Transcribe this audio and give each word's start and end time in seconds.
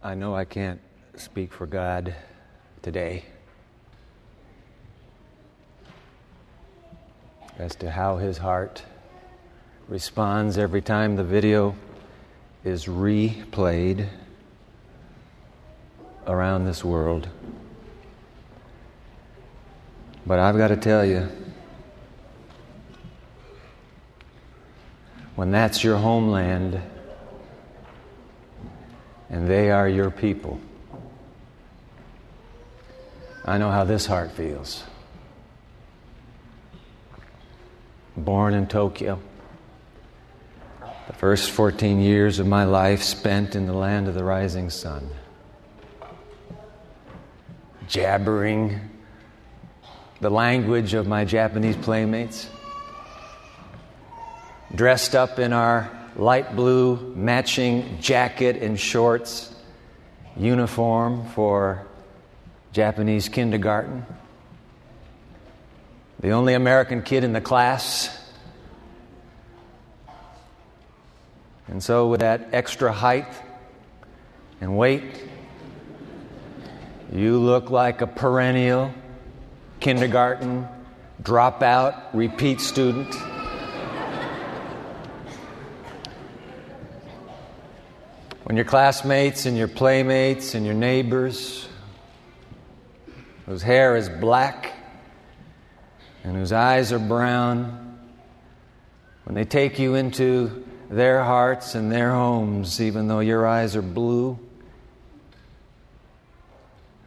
I 0.00 0.14
know 0.14 0.32
I 0.32 0.44
can't 0.44 0.80
speak 1.16 1.52
for 1.52 1.66
God 1.66 2.14
today 2.82 3.24
as 7.58 7.74
to 7.76 7.90
how 7.90 8.18
his 8.18 8.38
heart 8.38 8.84
responds 9.88 10.56
every 10.56 10.82
time 10.82 11.16
the 11.16 11.24
video 11.24 11.74
is 12.64 12.86
replayed 12.86 14.06
around 16.28 16.64
this 16.64 16.84
world. 16.84 17.28
But 20.24 20.38
I've 20.38 20.56
got 20.56 20.68
to 20.68 20.76
tell 20.76 21.04
you, 21.04 21.28
when 25.34 25.50
that's 25.50 25.82
your 25.82 25.96
homeland 25.96 26.80
and 29.38 29.46
they 29.46 29.70
are 29.70 29.88
your 29.88 30.10
people, 30.10 30.58
I 33.44 33.56
know 33.56 33.70
how 33.70 33.84
this 33.84 34.04
heart 34.04 34.32
feels. 34.32 34.82
Born 38.16 38.52
in 38.52 38.66
Tokyo, 38.66 39.20
the 41.06 41.12
first 41.12 41.52
14 41.52 42.00
years 42.00 42.40
of 42.40 42.48
my 42.48 42.64
life 42.64 43.04
spent 43.04 43.54
in 43.54 43.66
the 43.66 43.72
land 43.72 44.08
of 44.08 44.14
the 44.14 44.24
rising 44.24 44.70
sun, 44.70 45.08
jabbering 47.86 48.80
the 50.20 50.30
language 50.30 50.94
of 50.94 51.06
my 51.06 51.24
Japanese 51.24 51.76
playmates, 51.76 52.48
dressed 54.74 55.14
up 55.14 55.38
in 55.38 55.52
our 55.52 55.97
light 56.18 56.56
blue 56.56 57.14
matching 57.14 57.98
jacket 58.00 58.56
and 58.56 58.78
shorts 58.78 59.54
uniform 60.36 61.24
for 61.30 61.86
Japanese 62.72 63.28
kindergarten. 63.28 64.04
The 66.20 66.30
only 66.30 66.54
American 66.54 67.02
kid 67.02 67.22
in 67.22 67.32
the 67.32 67.40
class. 67.40 68.14
And 71.68 71.82
so, 71.82 72.08
with 72.08 72.20
that 72.20 72.48
extra 72.52 72.92
height 72.92 73.32
and 74.60 74.76
weight, 74.76 75.28
you 77.12 77.38
look 77.38 77.70
like 77.70 78.00
a 78.00 78.06
perennial 78.06 78.92
kindergarten 79.78 80.66
dropout, 81.22 82.02
repeat 82.12 82.60
student. 82.60 83.14
When 88.48 88.56
your 88.56 88.64
classmates 88.64 89.44
and 89.44 89.58
your 89.58 89.68
playmates 89.68 90.54
and 90.54 90.64
your 90.64 90.74
neighbors, 90.74 91.68
whose 93.44 93.60
hair 93.60 93.94
is 93.94 94.08
black 94.08 94.72
and 96.24 96.34
whose 96.34 96.50
eyes 96.50 96.90
are 96.90 96.98
brown, 96.98 97.98
when 99.24 99.34
they 99.34 99.44
take 99.44 99.78
you 99.78 99.96
into 99.96 100.64
their 100.88 101.22
hearts 101.22 101.74
and 101.74 101.92
their 101.92 102.10
homes, 102.12 102.80
even 102.80 103.06
though 103.06 103.20
your 103.20 103.46
eyes 103.46 103.76
are 103.76 103.82
blue, 103.82 104.38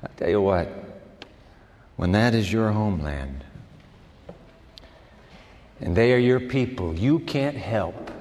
I 0.03 0.09
tell 0.17 0.29
you 0.29 0.41
what, 0.41 0.69
when 1.95 2.11
that 2.11 2.35
is 2.35 2.53
your 2.53 2.71
homeland 2.71 3.43
and 5.79 5.95
they 5.95 6.13
are 6.13 6.19
your 6.19 6.39
people, 6.39 6.93
you 6.93 7.17
can't 7.17 7.57
help 7.57 8.11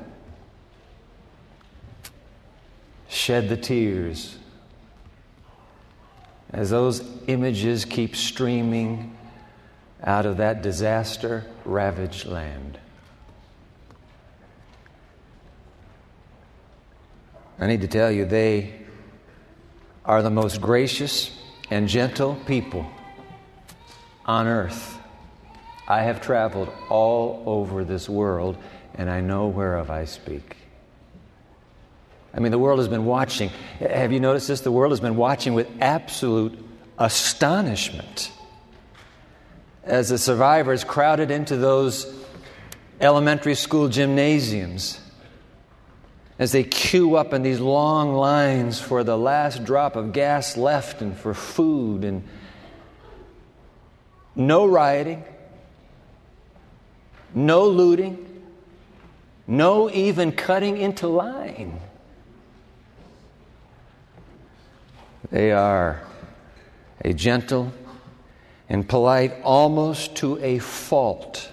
shed 3.10 3.48
the 3.48 3.56
tears 3.56 4.36
as 6.52 6.70
those 6.70 7.02
images 7.26 7.84
keep 7.84 8.16
streaming 8.16 9.16
out 10.02 10.26
of 10.26 10.38
that 10.38 10.62
disaster 10.62 11.44
ravaged 11.64 12.26
land. 12.26 12.78
I 17.58 17.66
need 17.66 17.82
to 17.82 17.88
tell 17.88 18.10
you, 18.10 18.24
they 18.24 18.72
are 20.04 20.22
the 20.22 20.30
most 20.30 20.60
gracious 20.60 21.30
and 21.68 21.88
gentle 21.88 22.36
people 22.46 22.90
on 24.24 24.46
earth. 24.46 24.98
I 25.86 26.02
have 26.02 26.20
traveled 26.20 26.72
all 26.88 27.42
over 27.46 27.84
this 27.84 28.08
world, 28.08 28.56
and 28.94 29.10
I 29.10 29.20
know 29.20 29.48
whereof 29.48 29.90
I 29.90 30.06
speak. 30.06 30.59
I 32.32 32.40
mean, 32.40 32.52
the 32.52 32.58
world 32.58 32.78
has 32.78 32.88
been 32.88 33.06
watching. 33.06 33.50
Have 33.80 34.12
you 34.12 34.20
noticed 34.20 34.48
this? 34.48 34.60
The 34.60 34.70
world 34.70 34.92
has 34.92 35.00
been 35.00 35.16
watching 35.16 35.54
with 35.54 35.68
absolute 35.80 36.58
astonishment 36.98 38.30
as 39.82 40.10
the 40.10 40.18
survivors 40.18 40.84
crowded 40.84 41.30
into 41.30 41.56
those 41.56 42.14
elementary 43.00 43.54
school 43.54 43.88
gymnasiums, 43.88 45.00
as 46.38 46.52
they 46.52 46.62
queue 46.62 47.16
up 47.16 47.32
in 47.32 47.42
these 47.42 47.58
long 47.60 48.14
lines 48.14 48.80
for 48.80 49.02
the 49.02 49.16
last 49.16 49.64
drop 49.64 49.96
of 49.96 50.12
gas 50.12 50.56
left 50.56 51.02
and 51.02 51.16
for 51.16 51.34
food 51.34 52.04
and 52.04 52.22
no 54.36 54.66
rioting, 54.66 55.24
no 57.34 57.68
looting, 57.68 58.26
no 59.46 59.90
even 59.90 60.30
cutting 60.30 60.76
into 60.76 61.08
line. 61.08 61.80
They 65.30 65.52
are 65.52 66.02
a 67.04 67.12
gentle 67.12 67.72
and 68.68 68.88
polite, 68.88 69.34
almost 69.42 70.16
to 70.16 70.38
a 70.42 70.58
fault 70.58 71.50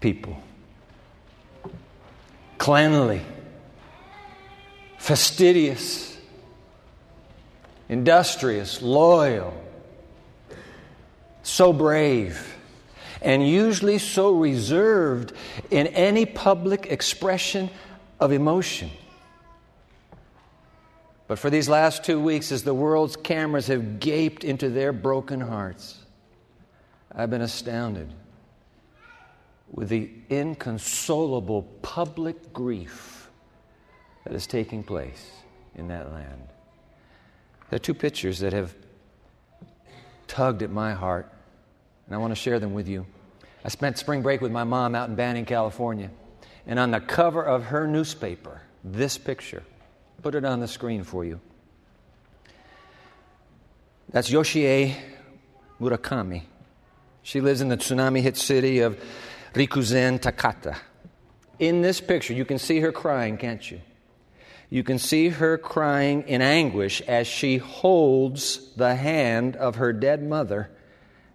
people. 0.00 0.36
Cleanly, 2.58 3.22
fastidious, 4.98 6.16
industrious, 7.88 8.82
loyal, 8.82 9.54
so 11.42 11.72
brave, 11.72 12.56
and 13.20 13.46
usually 13.48 13.98
so 13.98 14.32
reserved 14.32 15.32
in 15.70 15.88
any 15.88 16.26
public 16.26 16.86
expression 16.86 17.70
of 18.18 18.32
emotion. 18.32 18.90
But 21.32 21.38
for 21.38 21.48
these 21.48 21.66
last 21.66 22.04
two 22.04 22.20
weeks, 22.20 22.52
as 22.52 22.62
the 22.62 22.74
world's 22.74 23.16
cameras 23.16 23.68
have 23.68 24.00
gaped 24.00 24.44
into 24.44 24.68
their 24.68 24.92
broken 24.92 25.40
hearts, 25.40 25.98
I've 27.10 27.30
been 27.30 27.40
astounded 27.40 28.12
with 29.70 29.88
the 29.88 30.10
inconsolable 30.28 31.62
public 31.80 32.52
grief 32.52 33.30
that 34.24 34.34
is 34.34 34.46
taking 34.46 34.82
place 34.82 35.30
in 35.74 35.88
that 35.88 36.12
land. 36.12 36.42
There 37.70 37.76
are 37.76 37.80
two 37.80 37.94
pictures 37.94 38.40
that 38.40 38.52
have 38.52 38.74
tugged 40.26 40.60
at 40.60 40.70
my 40.70 40.92
heart, 40.92 41.32
and 42.04 42.14
I 42.14 42.18
want 42.18 42.32
to 42.32 42.36
share 42.36 42.60
them 42.60 42.74
with 42.74 42.88
you. 42.88 43.06
I 43.64 43.70
spent 43.70 43.96
spring 43.96 44.20
break 44.20 44.42
with 44.42 44.52
my 44.52 44.64
mom 44.64 44.94
out 44.94 45.08
in 45.08 45.14
Banning, 45.14 45.46
California, 45.46 46.10
and 46.66 46.78
on 46.78 46.90
the 46.90 47.00
cover 47.00 47.42
of 47.42 47.64
her 47.64 47.86
newspaper, 47.86 48.60
this 48.84 49.16
picture. 49.16 49.62
Put 50.22 50.34
it 50.36 50.44
on 50.44 50.60
the 50.60 50.68
screen 50.68 51.02
for 51.02 51.24
you. 51.24 51.40
That's 54.10 54.30
Yoshie 54.30 54.94
Murakami. 55.80 56.42
She 57.22 57.40
lives 57.40 57.60
in 57.60 57.68
the 57.68 57.76
tsunami 57.76 58.20
hit 58.20 58.36
city 58.36 58.80
of 58.80 59.02
Rikuzentakata. 59.54 60.76
In 61.58 61.82
this 61.82 62.00
picture, 62.00 62.34
you 62.34 62.44
can 62.44 62.58
see 62.58 62.80
her 62.80 62.92
crying, 62.92 63.36
can't 63.36 63.68
you? 63.70 63.80
You 64.70 64.82
can 64.82 64.98
see 64.98 65.28
her 65.28 65.58
crying 65.58 66.22
in 66.28 66.40
anguish 66.40 67.02
as 67.02 67.26
she 67.26 67.58
holds 67.58 68.74
the 68.74 68.94
hand 68.94 69.56
of 69.56 69.76
her 69.76 69.92
dead 69.92 70.22
mother 70.22 70.70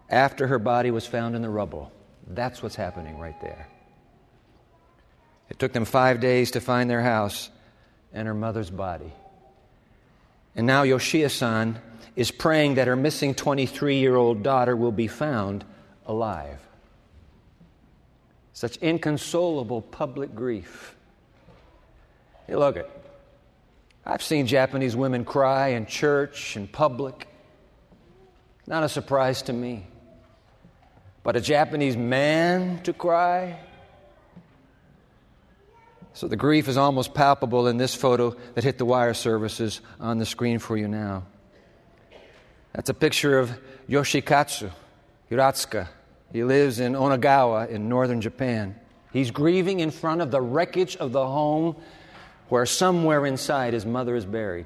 after 0.10 0.48
her 0.48 0.60
body 0.60 0.92
was 0.92 1.06
found 1.06 1.36
in 1.36 1.42
the 1.42 1.50
rubble. 1.50 1.92
That's 2.28 2.63
what's 2.63 2.75
happening 2.75 3.19
right 3.19 3.39
there. 3.42 3.68
It 5.50 5.60
took 5.60 5.72
them 5.72 5.86
five 5.86 6.19
days 6.19 6.51
to 6.51 6.62
find 6.62 6.89
their 6.89 7.01
house 7.01 7.50
and 8.13 8.27
her 8.27 8.33
mother's 8.33 8.69
body. 8.69 9.12
And 10.56 10.65
now 10.65 10.83
Yoshie 10.83 11.30
san 11.30 11.80
is 12.15 12.31
praying 12.31 12.75
that 12.75 12.88
her 12.88 12.95
missing 12.95 13.36
23 13.36 14.00
year 14.00 14.15
old 14.15 14.44
daughter 14.44 14.75
will 14.75 14.92
be 14.92 15.07
found 15.07 15.63
alive. 16.06 16.59
Such 18.54 18.77
inconsolable 18.77 19.81
public 19.81 20.33
grief. 20.33 20.95
Hey, 22.48 22.56
look 22.56 22.75
it. 22.77 22.89
I've 24.04 24.24
seen 24.24 24.48
Japanese 24.48 24.95
women 24.95 25.25
cry 25.25 25.69
in 25.69 25.86
church 25.86 26.56
and 26.56 26.71
public. 26.71 27.27
Not 28.65 28.83
a 28.83 28.89
surprise 28.89 29.44
to 29.44 29.53
me. 29.53 29.86
But 31.24 31.36
a 31.36 31.42
Japanese 31.42 31.98
man 31.98 32.81
to 32.83 32.94
cry? 32.94 33.60
So 36.18 36.28
the 36.28 36.36
grief 36.36 36.68
is 36.68 36.78
almost 36.78 37.14
palpable 37.14 37.68
in 37.68 37.78
this 37.78 37.94
photo 37.94 38.36
that 38.56 38.64
hit 38.64 38.80
the 38.80 38.86
wire 38.86 39.14
services 39.14 39.81
on 40.00 40.18
the 40.18 40.25
screen 40.25 40.58
for 40.58 40.75
you 40.75 40.88
now. 40.88 41.28
That's 42.74 42.90
a 42.90 42.96
picture 42.96 43.38
of 43.38 43.52
Yoshikatsu 43.88 44.72
Hiratsuka. 45.30 45.88
He 46.34 46.44
lives 46.44 46.80
in 46.80 46.94
Onagawa 46.94 47.69
in 47.69 47.88
northern 47.88 48.19
Japan. 48.19 48.75
He's 49.14 49.30
grieving 49.30 49.80
in 49.80 49.92
front 49.92 50.22
of 50.22 50.31
the 50.31 50.42
wreckage 50.42 50.96
of 50.96 51.12
the 51.12 51.24
home 51.24 51.75
where 52.50 52.66
somewhere 52.66 53.24
inside 53.28 53.74
his 53.74 53.86
mother 53.86 54.16
is 54.16 54.25
buried. 54.25 54.66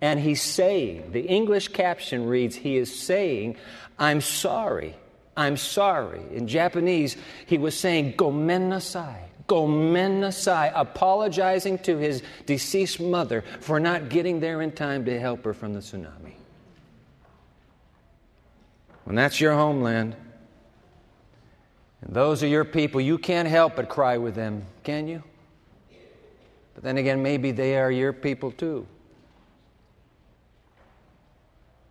And 0.00 0.20
he's 0.20 0.40
saying, 0.40 1.10
the 1.10 1.22
English 1.22 1.66
caption 1.66 2.28
reads, 2.28 2.54
he 2.54 2.76
is 2.76 2.96
saying, 2.96 3.56
I'm 3.98 4.20
sorry. 4.20 4.94
I'm 5.36 5.56
sorry. 5.56 6.22
In 6.30 6.46
Japanese, 6.46 7.16
he 7.46 7.58
was 7.58 7.76
saying, 7.76 8.14
Gomen 8.16 8.70
nasai. 8.70 9.25
Gomen 9.46 10.20
nasai, 10.20 10.72
apologizing 10.74 11.78
to 11.80 11.96
his 11.96 12.22
deceased 12.46 13.00
mother 13.00 13.44
for 13.60 13.78
not 13.78 14.08
getting 14.08 14.40
there 14.40 14.62
in 14.62 14.72
time 14.72 15.04
to 15.04 15.20
help 15.20 15.44
her 15.44 15.54
from 15.54 15.72
the 15.72 15.80
tsunami. 15.80 16.32
When 19.04 19.14
that's 19.14 19.40
your 19.40 19.54
homeland, 19.54 20.16
and 22.02 22.14
those 22.14 22.42
are 22.42 22.48
your 22.48 22.64
people, 22.64 23.00
you 23.00 23.18
can't 23.18 23.48
help 23.48 23.76
but 23.76 23.88
cry 23.88 24.18
with 24.18 24.34
them, 24.34 24.66
can 24.82 25.06
you? 25.06 25.22
But 26.74 26.82
then 26.82 26.98
again, 26.98 27.22
maybe 27.22 27.52
they 27.52 27.78
are 27.78 27.90
your 27.90 28.12
people 28.12 28.50
too. 28.50 28.86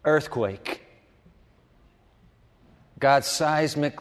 Earthquake. 0.04 0.84
God's 3.00 3.28
seismic 3.28 3.98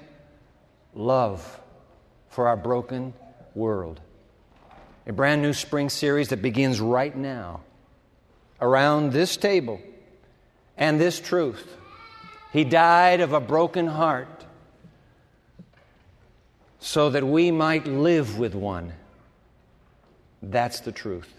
love 0.93 1.61
for 2.29 2.49
our 2.49 2.57
broken 2.57 3.15
world. 3.55 4.01
A 5.07 5.13
brand 5.13 5.43
new 5.43 5.53
spring 5.53 5.91
series 5.91 6.29
that 6.29 6.41
begins 6.43 6.81
right 6.81 7.15
now 7.15 7.61
around 8.61 9.13
this 9.13 9.37
table 9.37 9.81
and 10.77 11.01
this 11.01 11.21
truth. 11.21 11.77
He 12.53 12.65
died 12.65 13.21
of 13.21 13.33
a 13.33 13.41
broken 13.41 13.87
heart 13.87 14.45
so 16.79 17.11
that 17.11 17.27
we 17.27 17.51
might 17.51 17.87
live 17.87 18.39
with 18.39 18.55
one. 18.55 18.93
That's 20.43 20.81
the 20.81 20.93
truth. 20.93 21.33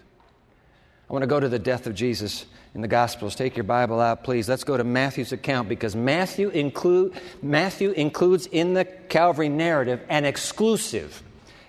I 1.08 1.12
want 1.12 1.22
to 1.22 1.28
go 1.28 1.38
to 1.38 1.48
the 1.48 1.58
death 1.58 1.86
of 1.86 1.94
Jesus 1.94 2.46
in 2.74 2.80
the 2.80 2.88
Gospels. 2.88 3.36
Take 3.36 3.56
your 3.56 3.64
Bible 3.64 4.00
out, 4.00 4.24
please. 4.24 4.48
Let's 4.48 4.64
go 4.64 4.76
to 4.76 4.84
Matthew's 4.84 5.32
account 5.32 5.68
because 5.68 5.94
Matthew, 5.94 6.48
include, 6.48 7.14
Matthew 7.40 7.92
includes 7.92 8.46
in 8.46 8.74
the 8.74 8.84
Calvary 8.84 9.48
narrative 9.48 10.00
an 10.08 10.24
exclusive 10.24 11.22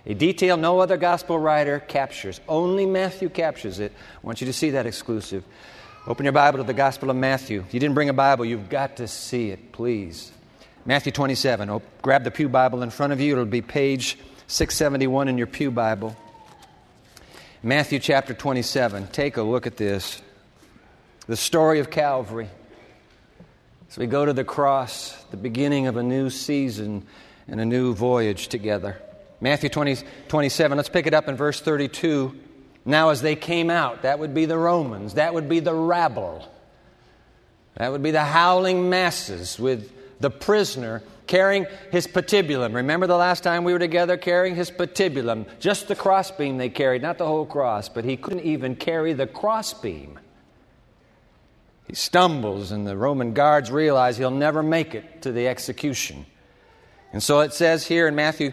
a 0.08 0.14
detail 0.14 0.56
no 0.56 0.80
other 0.80 0.96
gospel 0.96 1.38
writer 1.38 1.82
captures. 1.82 2.40
Only 2.48 2.86
Matthew 2.86 3.28
captures 3.28 3.80
it. 3.80 3.92
I 3.92 4.26
want 4.26 4.40
you 4.40 4.48
to 4.48 4.54
see 4.54 4.70
that 4.72 4.86
exclusive. 4.86 5.44
Open 6.08 6.24
your 6.24 6.32
Bible 6.32 6.60
to 6.60 6.64
the 6.64 6.74
Gospel 6.74 7.10
of 7.10 7.18
Matthew. 7.18 7.60
If 7.60 7.74
you 7.74 7.82
didn't 7.82 7.94
bring 7.94 8.08
a 8.08 8.14
Bible, 8.14 8.46
you've 8.46 8.70
got 8.70 8.96
to 8.98 9.08
see 9.10 9.50
it, 9.50 9.74
please. 9.74 10.32
Matthew 10.86 11.12
27. 11.12 11.70
Oh, 11.70 11.82
grab 12.02 12.24
the 12.24 12.32
Pew 12.32 12.48
Bible 12.48 12.84
in 12.84 12.90
front 12.90 13.12
of 13.12 13.20
you. 13.20 13.34
It'll 13.34 13.44
be 13.44 13.62
page 13.62 14.18
671 14.48 15.28
in 15.28 15.38
your 15.38 15.48
Pew 15.48 15.72
Bible. 15.72 16.16
Matthew 17.62 18.00
chapter 18.00 18.34
27. 18.34 19.08
Take 19.08 19.36
a 19.36 19.44
look 19.44 19.68
at 19.68 19.76
this. 19.76 20.22
The 21.28 21.36
story 21.36 21.82
of 21.82 21.92
Calvary. 21.92 22.48
So 23.90 24.00
we 24.00 24.08
go 24.08 24.24
to 24.24 24.32
the 24.32 24.46
cross, 24.46 25.12
the 25.32 25.38
beginning 25.38 25.88
of 25.88 25.98
a 25.98 26.04
new 26.04 26.30
season 26.30 27.06
and 27.50 27.60
a 27.60 27.66
new 27.66 27.94
voyage 27.94 28.48
together. 28.48 29.02
Matthew 29.40 29.70
20, 29.70 29.98
27, 30.28 30.78
let's 30.78 30.90
pick 30.90 31.08
it 31.08 31.14
up 31.14 31.28
in 31.28 31.36
verse 31.36 31.60
32. 31.62 32.36
Now, 32.86 33.10
as 33.10 33.22
they 33.22 33.36
came 33.36 33.70
out, 33.70 34.04
that 34.04 34.20
would 34.20 34.34
be 34.34 34.46
the 34.46 34.58
Romans, 34.58 35.16
that 35.16 35.34
would 35.34 35.50
be 35.50 35.60
the 35.60 35.74
rabble, 35.74 36.50
that 37.76 37.92
would 37.92 38.02
be 38.02 38.12
the 38.12 38.24
howling 38.24 38.90
masses 38.90 39.60
with 39.60 39.92
the 40.20 40.32
prisoner 40.32 41.04
carrying 41.28 41.68
his 41.92 42.08
patibulum. 42.08 42.74
Remember 42.74 43.06
the 43.06 43.18
last 43.18 43.44
time 43.44 43.64
we 43.64 43.74
were 43.74 43.80
together 43.80 44.18
carrying 44.18 44.56
his 44.56 44.72
patibulum? 44.72 45.46
Just 45.60 45.88
the 45.88 45.96
crossbeam 45.96 46.58
they 46.58 46.70
carried, 46.70 47.02
not 47.02 47.18
the 47.18 47.28
whole 47.28 47.46
cross, 47.46 47.90
but 47.90 48.06
he 48.06 48.18
couldn't 48.18 48.46
even 48.46 48.76
carry 48.76 49.14
the 49.14 49.28
crossbeam. 49.28 50.18
He 51.88 51.96
stumbles, 51.96 52.72
and 52.72 52.88
the 52.88 52.98
Roman 52.98 53.34
guards 53.34 53.72
realize 53.72 54.18
he'll 54.18 54.32
never 54.32 54.64
make 54.64 54.96
it 54.96 55.22
to 55.22 55.32
the 55.32 55.48
execution. 55.48 56.26
And 57.14 57.22
so 57.22 57.42
it 57.42 57.54
says 57.54 57.86
here 57.86 58.08
in 58.08 58.16
Matthew 58.16 58.52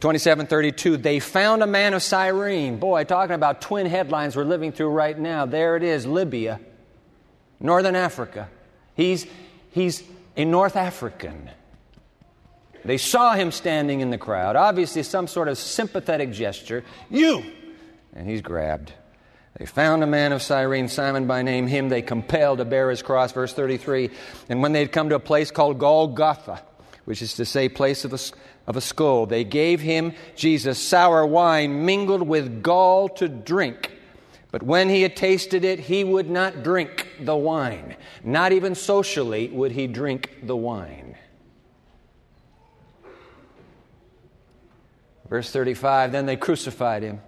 27 0.00 0.46
32, 0.46 0.96
they 0.96 1.20
found 1.20 1.62
a 1.62 1.66
man 1.66 1.94
of 1.94 2.02
Cyrene. 2.02 2.78
Boy, 2.78 3.04
talking 3.04 3.34
about 3.34 3.60
twin 3.60 3.86
headlines 3.86 4.34
we're 4.36 4.44
living 4.44 4.72
through 4.72 4.88
right 4.88 5.18
now. 5.18 5.46
There 5.46 5.76
it 5.76 5.82
is, 5.82 6.06
Libya, 6.06 6.60
Northern 7.60 7.96
Africa. 7.96 8.48
He's, 8.94 9.26
he's 9.70 10.02
a 10.36 10.44
North 10.44 10.76
African. 10.76 11.50
They 12.84 12.98
saw 12.98 13.34
him 13.34 13.52
standing 13.52 14.00
in 14.00 14.10
the 14.10 14.18
crowd, 14.18 14.56
obviously, 14.56 15.02
some 15.02 15.28
sort 15.28 15.48
of 15.48 15.56
sympathetic 15.56 16.32
gesture. 16.32 16.84
You! 17.10 17.44
And 18.14 18.28
he's 18.28 18.42
grabbed. 18.42 18.92
They 19.58 19.66
found 19.66 20.02
a 20.02 20.06
man 20.06 20.32
of 20.32 20.42
Cyrene, 20.42 20.88
Simon 20.88 21.26
by 21.26 21.42
name. 21.42 21.66
Him 21.66 21.88
they 21.88 22.02
compelled 22.02 22.58
to 22.58 22.64
bear 22.64 22.90
his 22.90 23.02
cross. 23.02 23.32
Verse 23.32 23.52
33. 23.52 24.10
And 24.48 24.62
when 24.62 24.72
they 24.72 24.80
had 24.80 24.92
come 24.92 25.10
to 25.10 25.14
a 25.14 25.20
place 25.20 25.50
called 25.50 25.78
Golgotha, 25.78 26.62
which 27.04 27.22
is 27.22 27.34
to 27.34 27.44
say, 27.44 27.68
place 27.68 28.04
of 28.04 28.12
a, 28.12 28.18
of 28.66 28.76
a 28.76 28.80
skull, 28.80 29.26
they 29.26 29.44
gave 29.44 29.80
him, 29.80 30.14
Jesus, 30.36 30.78
sour 30.78 31.26
wine 31.26 31.84
mingled 31.84 32.22
with 32.22 32.62
gall 32.62 33.08
to 33.10 33.28
drink. 33.28 33.90
But 34.50 34.62
when 34.62 34.88
he 34.88 35.02
had 35.02 35.16
tasted 35.16 35.64
it, 35.64 35.80
he 35.80 36.04
would 36.04 36.28
not 36.28 36.62
drink 36.62 37.08
the 37.20 37.34
wine. 37.34 37.96
Not 38.22 38.52
even 38.52 38.74
socially 38.74 39.48
would 39.48 39.72
he 39.72 39.86
drink 39.86 40.30
the 40.42 40.56
wine. 40.56 41.16
Verse 45.28 45.50
35 45.50 46.12
Then 46.12 46.26
they 46.26 46.36
crucified 46.36 47.02
him 47.02 47.20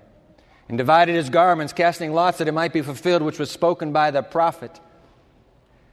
and 0.69 0.77
divided 0.77 1.15
his 1.15 1.31
garments, 1.31 1.73
casting 1.73 2.13
lots 2.13 2.39
that 2.39 2.49
it 2.49 2.53
might 2.53 2.73
be 2.73 2.83
fulfilled, 2.83 3.23
which 3.23 3.39
was 3.39 3.51
spoken 3.51 3.93
by 3.93 4.11
the 4.11 4.23
prophet. 4.23 4.79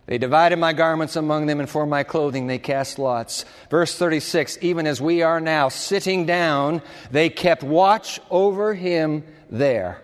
They 0.07 0.17
divided 0.17 0.57
my 0.57 0.73
garments 0.73 1.15
among 1.15 1.45
them, 1.45 1.59
and 1.59 1.69
for 1.69 1.85
my 1.85 2.03
clothing 2.03 2.47
they 2.47 2.57
cast 2.57 2.99
lots. 2.99 3.45
Verse 3.69 3.97
36 3.97 4.57
Even 4.61 4.87
as 4.87 5.01
we 5.01 5.21
are 5.21 5.39
now 5.39 5.69
sitting 5.69 6.25
down, 6.25 6.81
they 7.11 7.29
kept 7.29 7.63
watch 7.63 8.19
over 8.29 8.73
him 8.73 9.23
there. 9.49 10.01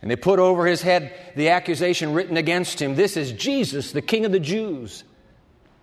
And 0.00 0.10
they 0.10 0.16
put 0.16 0.38
over 0.38 0.64
his 0.64 0.80
head 0.80 1.12
the 1.34 1.48
accusation 1.50 2.14
written 2.14 2.36
against 2.36 2.80
him 2.80 2.94
This 2.94 3.16
is 3.16 3.32
Jesus, 3.32 3.92
the 3.92 4.02
King 4.02 4.24
of 4.24 4.32
the 4.32 4.40
Jews. 4.40 5.04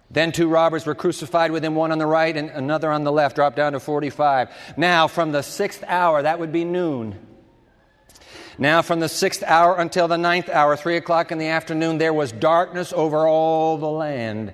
Then 0.09 0.31
two 0.31 0.47
robbers 0.47 0.85
were 0.85 0.95
crucified 0.95 1.51
with 1.51 1.65
him, 1.65 1.75
one 1.75 1.91
on 1.91 1.97
the 1.97 2.05
right 2.05 2.35
and 2.35 2.49
another 2.49 2.91
on 2.91 3.03
the 3.03 3.11
left, 3.11 3.35
dropped 3.35 3.55
down 3.55 3.73
to 3.73 3.79
45. 3.79 4.49
Now, 4.77 5.07
from 5.07 5.31
the 5.31 5.41
sixth 5.41 5.83
hour, 5.85 6.21
that 6.21 6.39
would 6.39 6.51
be 6.51 6.63
noon. 6.63 7.19
Now, 8.57 8.81
from 8.81 8.99
the 8.99 9.09
sixth 9.09 9.43
hour 9.43 9.77
until 9.77 10.07
the 10.07 10.17
ninth 10.17 10.49
hour, 10.49 10.77
three 10.77 10.97
o'clock 10.97 11.31
in 11.31 11.37
the 11.37 11.47
afternoon, 11.47 11.97
there 11.97 12.13
was 12.13 12.31
darkness 12.31 12.93
over 12.93 13.27
all 13.27 13.77
the 13.77 13.89
land. 13.89 14.53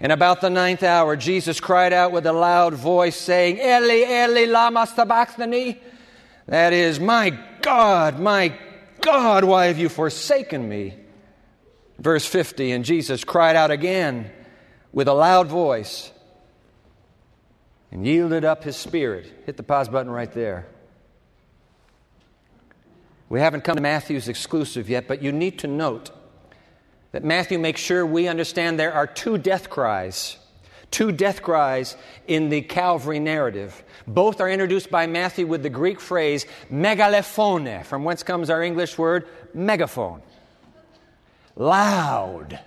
And 0.00 0.10
about 0.10 0.40
the 0.40 0.50
ninth 0.50 0.82
hour, 0.82 1.16
Jesus 1.16 1.60
cried 1.60 1.92
out 1.92 2.12
with 2.12 2.26
a 2.26 2.32
loud 2.32 2.74
voice, 2.74 3.16
saying, 3.16 3.58
Eli, 3.58 4.04
Eli, 4.24 4.46
lama 4.46 4.86
sabachthani? 4.86 5.80
That 6.46 6.72
is, 6.72 6.98
My 6.98 7.38
God, 7.60 8.18
my 8.18 8.58
God, 9.00 9.44
why 9.44 9.66
have 9.66 9.78
you 9.78 9.88
forsaken 9.88 10.68
me? 10.68 10.94
Verse 11.98 12.26
50, 12.26 12.72
and 12.72 12.84
Jesus 12.84 13.22
cried 13.22 13.54
out 13.54 13.70
again 13.70 14.30
with 14.92 15.08
a 15.08 15.12
loud 15.12 15.46
voice 15.46 16.10
and 17.92 18.06
yielded 18.06 18.44
up 18.44 18.64
his 18.64 18.76
spirit. 18.76 19.30
Hit 19.46 19.56
the 19.56 19.62
pause 19.62 19.88
button 19.88 20.10
right 20.10 20.32
there. 20.32 20.66
We 23.32 23.40
haven't 23.40 23.64
come 23.64 23.76
to 23.76 23.80
Matthew's 23.80 24.28
exclusive 24.28 24.90
yet, 24.90 25.08
but 25.08 25.22
you 25.22 25.32
need 25.32 25.60
to 25.60 25.66
note 25.66 26.10
that 27.12 27.24
Matthew 27.24 27.58
makes 27.58 27.80
sure 27.80 28.04
we 28.04 28.28
understand 28.28 28.78
there 28.78 28.92
are 28.92 29.06
two 29.06 29.38
death 29.38 29.70
cries. 29.70 30.36
Two 30.90 31.12
death 31.12 31.40
cries 31.40 31.96
in 32.26 32.50
the 32.50 32.60
Calvary 32.60 33.18
narrative. 33.18 33.84
Both 34.06 34.42
are 34.42 34.50
introduced 34.50 34.90
by 34.90 35.06
Matthew 35.06 35.46
with 35.46 35.62
the 35.62 35.70
Greek 35.70 35.98
phrase 35.98 36.44
megalephone, 36.70 37.86
from 37.86 38.04
whence 38.04 38.22
comes 38.22 38.50
our 38.50 38.62
English 38.62 38.98
word 38.98 39.26
megaphone. 39.54 40.20
Loud. 41.56 42.60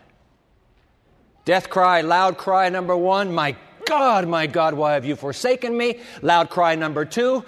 Death 1.45 1.69
cry, 1.69 2.01
loud 2.01 2.39
cry 2.39 2.69
number 2.69 2.97
one, 2.97 3.31
my 3.31 3.55
God, 3.85 4.27
my 4.27 4.47
God, 4.47 4.73
why 4.73 4.93
have 4.93 5.05
you 5.05 5.15
forsaken 5.15 5.77
me? 5.77 5.99
Loud 6.23 6.49
cry 6.49 6.73
number 6.73 7.05
two, 7.05 7.45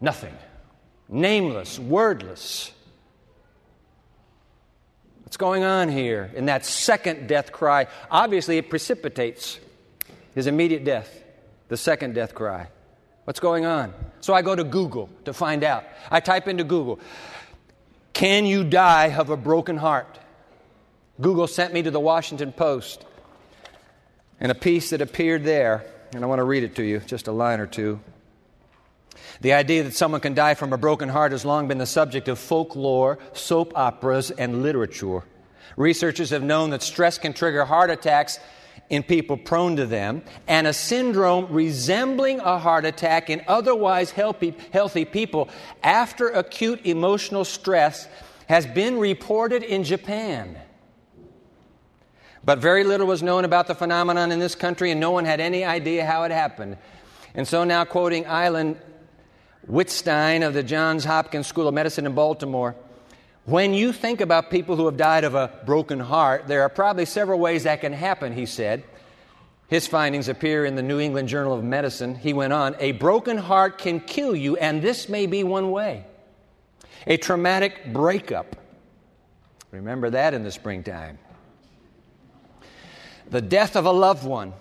nothing 0.00 0.34
nameless, 1.08 1.78
wordless. 1.78 2.72
What's 5.22 5.36
going 5.36 5.62
on 5.62 5.88
here 5.88 6.30
in 6.34 6.46
that 6.46 6.64
second 6.64 7.28
death 7.28 7.52
cry? 7.52 7.86
Obviously, 8.10 8.58
it 8.58 8.70
precipitates 8.70 9.58
his 10.34 10.46
immediate 10.46 10.84
death, 10.84 11.22
the 11.68 11.76
second 11.76 12.14
death 12.14 12.34
cry. 12.34 12.68
What's 13.24 13.40
going 13.40 13.66
on? 13.66 13.92
So 14.20 14.32
I 14.32 14.40
go 14.40 14.54
to 14.54 14.64
Google 14.64 15.10
to 15.26 15.34
find 15.34 15.64
out. 15.64 15.84
I 16.10 16.20
type 16.20 16.48
into 16.48 16.64
Google, 16.64 16.98
Can 18.14 18.46
you 18.46 18.64
die 18.64 19.14
of 19.14 19.28
a 19.28 19.36
broken 19.36 19.76
heart? 19.76 20.18
Google 21.20 21.46
sent 21.46 21.74
me 21.74 21.82
to 21.82 21.90
the 21.90 22.00
Washington 22.00 22.52
Post 22.52 23.04
and 24.40 24.50
a 24.50 24.54
piece 24.54 24.90
that 24.90 25.02
appeared 25.02 25.44
there, 25.44 25.84
and 26.14 26.24
I 26.24 26.26
want 26.26 26.38
to 26.38 26.44
read 26.44 26.62
it 26.62 26.76
to 26.76 26.82
you, 26.82 27.00
just 27.00 27.28
a 27.28 27.32
line 27.32 27.60
or 27.60 27.66
two. 27.66 28.00
The 29.40 29.52
idea 29.52 29.84
that 29.84 29.94
someone 29.94 30.20
can 30.20 30.34
die 30.34 30.54
from 30.54 30.72
a 30.72 30.78
broken 30.78 31.08
heart 31.08 31.32
has 31.32 31.44
long 31.44 31.68
been 31.68 31.78
the 31.78 31.86
subject 31.86 32.28
of 32.28 32.38
folklore, 32.38 33.18
soap 33.32 33.72
operas, 33.76 34.30
and 34.32 34.62
literature. 34.62 35.22
Researchers 35.76 36.30
have 36.30 36.42
known 36.42 36.70
that 36.70 36.82
stress 36.82 37.18
can 37.18 37.32
trigger 37.32 37.64
heart 37.64 37.90
attacks 37.90 38.40
in 38.90 39.02
people 39.02 39.36
prone 39.36 39.76
to 39.76 39.86
them, 39.86 40.22
and 40.46 40.66
a 40.66 40.72
syndrome 40.72 41.46
resembling 41.50 42.40
a 42.40 42.58
heart 42.58 42.84
attack 42.84 43.28
in 43.28 43.42
otherwise 43.46 44.10
healthy, 44.10 44.54
healthy 44.72 45.04
people 45.04 45.48
after 45.82 46.28
acute 46.28 46.80
emotional 46.84 47.44
stress 47.44 48.08
has 48.48 48.66
been 48.66 48.98
reported 48.98 49.62
in 49.62 49.84
Japan. 49.84 50.58
But 52.42 52.60
very 52.60 52.82
little 52.82 53.06
was 53.06 53.22
known 53.22 53.44
about 53.44 53.66
the 53.66 53.74
phenomenon 53.74 54.32
in 54.32 54.38
this 54.38 54.54
country, 54.54 54.90
and 54.90 54.98
no 54.98 55.10
one 55.10 55.26
had 55.26 55.38
any 55.38 55.64
idea 55.64 56.06
how 56.06 56.22
it 56.22 56.30
happened. 56.30 56.78
And 57.34 57.46
so 57.46 57.62
now, 57.64 57.84
quoting 57.84 58.24
Ilan 58.24 58.78
Wittstein 59.68 60.46
of 60.46 60.54
the 60.54 60.62
Johns 60.62 61.04
Hopkins 61.04 61.46
School 61.46 61.68
of 61.68 61.74
Medicine 61.74 62.06
in 62.06 62.14
Baltimore, 62.14 62.74
when 63.44 63.74
you 63.74 63.92
think 63.92 64.20
about 64.20 64.50
people 64.50 64.76
who 64.76 64.86
have 64.86 64.96
died 64.96 65.24
of 65.24 65.34
a 65.34 65.50
broken 65.66 66.00
heart, 66.00 66.46
there 66.46 66.62
are 66.62 66.68
probably 66.68 67.04
several 67.04 67.38
ways 67.38 67.64
that 67.64 67.80
can 67.80 67.92
happen, 67.92 68.32
he 68.32 68.46
said. 68.46 68.84
His 69.68 69.86
findings 69.86 70.28
appear 70.28 70.64
in 70.64 70.74
the 70.74 70.82
New 70.82 70.98
England 70.98 71.28
Journal 71.28 71.52
of 71.52 71.62
Medicine. 71.62 72.14
He 72.14 72.32
went 72.32 72.52
on, 72.52 72.76
a 72.78 72.92
broken 72.92 73.36
heart 73.36 73.78
can 73.78 74.00
kill 74.00 74.34
you, 74.34 74.56
and 74.56 74.80
this 74.80 75.08
may 75.08 75.26
be 75.26 75.44
one 75.44 75.70
way. 75.70 76.04
A 77.06 77.16
traumatic 77.16 77.92
breakup. 77.92 78.56
Remember 79.70 80.10
that 80.10 80.34
in 80.34 80.44
the 80.44 80.50
springtime 80.50 81.18
the 83.30 83.40
death 83.40 83.76
of 83.76 83.84
a 83.84 83.92
loved 83.92 84.24
one, 84.24 84.54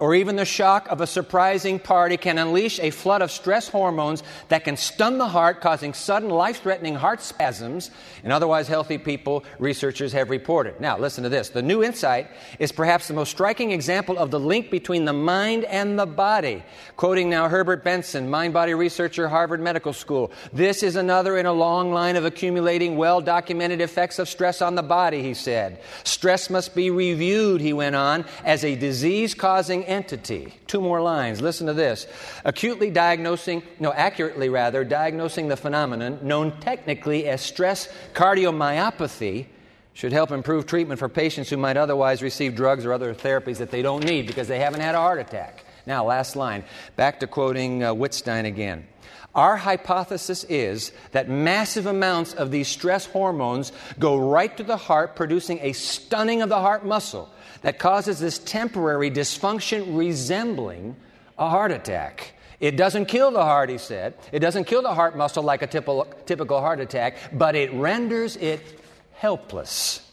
or 0.00 0.14
even 0.14 0.36
the 0.36 0.44
shock 0.44 0.88
of 0.88 1.00
a 1.00 1.06
surprising 1.06 1.78
party 1.78 2.16
can 2.16 2.38
unleash 2.38 2.78
a 2.80 2.90
flood 2.90 3.22
of 3.22 3.30
stress 3.30 3.68
hormones 3.68 4.22
that 4.48 4.64
can 4.64 4.76
stun 4.76 5.18
the 5.18 5.28
heart, 5.28 5.60
causing 5.60 5.92
sudden 5.92 6.30
life 6.30 6.62
threatening 6.62 6.94
heart 6.94 7.20
spasms 7.20 7.90
in 8.22 8.32
otherwise 8.32 8.68
healthy 8.68 8.98
people, 8.98 9.44
researchers 9.58 10.12
have 10.12 10.30
reported. 10.30 10.80
Now, 10.80 10.98
listen 10.98 11.24
to 11.24 11.30
this. 11.30 11.48
The 11.48 11.62
new 11.62 11.82
insight 11.82 12.28
is 12.58 12.72
perhaps 12.72 13.08
the 13.08 13.14
most 13.14 13.30
striking 13.30 13.72
example 13.72 14.18
of 14.18 14.30
the 14.30 14.40
link 14.40 14.70
between 14.70 15.04
the 15.04 15.12
mind 15.12 15.64
and 15.64 15.98
the 15.98 16.06
body. 16.06 16.62
Quoting 16.96 17.30
now 17.30 17.48
Herbert 17.48 17.84
Benson, 17.84 18.30
mind 18.30 18.52
body 18.52 18.74
researcher, 18.74 19.28
Harvard 19.28 19.60
Medical 19.60 19.92
School. 19.92 20.32
This 20.52 20.82
is 20.82 20.96
another 20.96 21.38
in 21.38 21.46
a 21.46 21.52
long 21.52 21.92
line 21.92 22.16
of 22.16 22.24
accumulating 22.24 22.96
well 22.96 23.20
documented 23.20 23.80
effects 23.80 24.18
of 24.18 24.28
stress 24.28 24.62
on 24.62 24.74
the 24.74 24.82
body, 24.82 25.22
he 25.22 25.34
said. 25.34 25.80
Stress 26.04 26.50
must 26.50 26.74
be 26.74 26.90
reviewed, 26.90 27.60
he 27.60 27.72
went 27.72 27.96
on, 27.96 28.24
as 28.44 28.64
a 28.64 28.76
disease 28.76 29.34
causing 29.34 29.87
entity. 29.88 30.54
Two 30.66 30.80
more 30.80 31.00
lines. 31.00 31.40
Listen 31.40 31.66
to 31.66 31.72
this. 31.72 32.06
Acutely 32.44 32.90
diagnosing, 32.90 33.62
no, 33.80 33.92
accurately 33.92 34.48
rather, 34.48 34.84
diagnosing 34.84 35.48
the 35.48 35.56
phenomenon 35.56 36.18
known 36.22 36.60
technically 36.60 37.26
as 37.26 37.40
stress 37.40 37.88
cardiomyopathy 38.12 39.46
should 39.94 40.12
help 40.12 40.30
improve 40.30 40.66
treatment 40.66 41.00
for 41.00 41.08
patients 41.08 41.50
who 41.50 41.56
might 41.56 41.76
otherwise 41.76 42.22
receive 42.22 42.54
drugs 42.54 42.84
or 42.86 42.92
other 42.92 43.14
therapies 43.14 43.56
that 43.56 43.70
they 43.70 43.82
don't 43.82 44.04
need 44.04 44.28
because 44.28 44.46
they 44.46 44.60
haven't 44.60 44.80
had 44.80 44.94
a 44.94 44.98
heart 44.98 45.18
attack. 45.18 45.64
Now, 45.86 46.04
last 46.04 46.36
line. 46.36 46.64
Back 46.94 47.18
to 47.20 47.26
quoting 47.26 47.82
uh, 47.82 47.94
Wittstein 47.94 48.44
again. 48.44 48.86
Our 49.34 49.56
hypothesis 49.56 50.44
is 50.44 50.92
that 51.12 51.28
massive 51.28 51.86
amounts 51.86 52.32
of 52.34 52.50
these 52.50 52.68
stress 52.68 53.06
hormones 53.06 53.72
go 53.98 54.16
right 54.16 54.56
to 54.56 54.62
the 54.62 54.76
heart, 54.76 55.16
producing 55.16 55.58
a 55.62 55.72
stunning 55.72 56.42
of 56.42 56.48
the 56.48 56.60
heart 56.60 56.84
muscle 56.84 57.28
that 57.62 57.78
causes 57.78 58.18
this 58.18 58.38
temporary 58.38 59.10
dysfunction 59.10 59.96
resembling 59.96 60.96
a 61.38 61.48
heart 61.48 61.72
attack. 61.72 62.34
It 62.60 62.76
doesn't 62.76 63.06
kill 63.06 63.30
the 63.30 63.44
heart, 63.44 63.70
he 63.70 63.78
said. 63.78 64.14
It 64.32 64.40
doesn't 64.40 64.64
kill 64.64 64.82
the 64.82 64.94
heart 64.94 65.16
muscle 65.16 65.42
like 65.42 65.62
a 65.62 65.66
typical, 65.66 66.06
typical 66.26 66.60
heart 66.60 66.80
attack, 66.80 67.16
but 67.32 67.54
it 67.54 67.72
renders 67.72 68.36
it 68.36 68.80
helpless. 69.12 70.04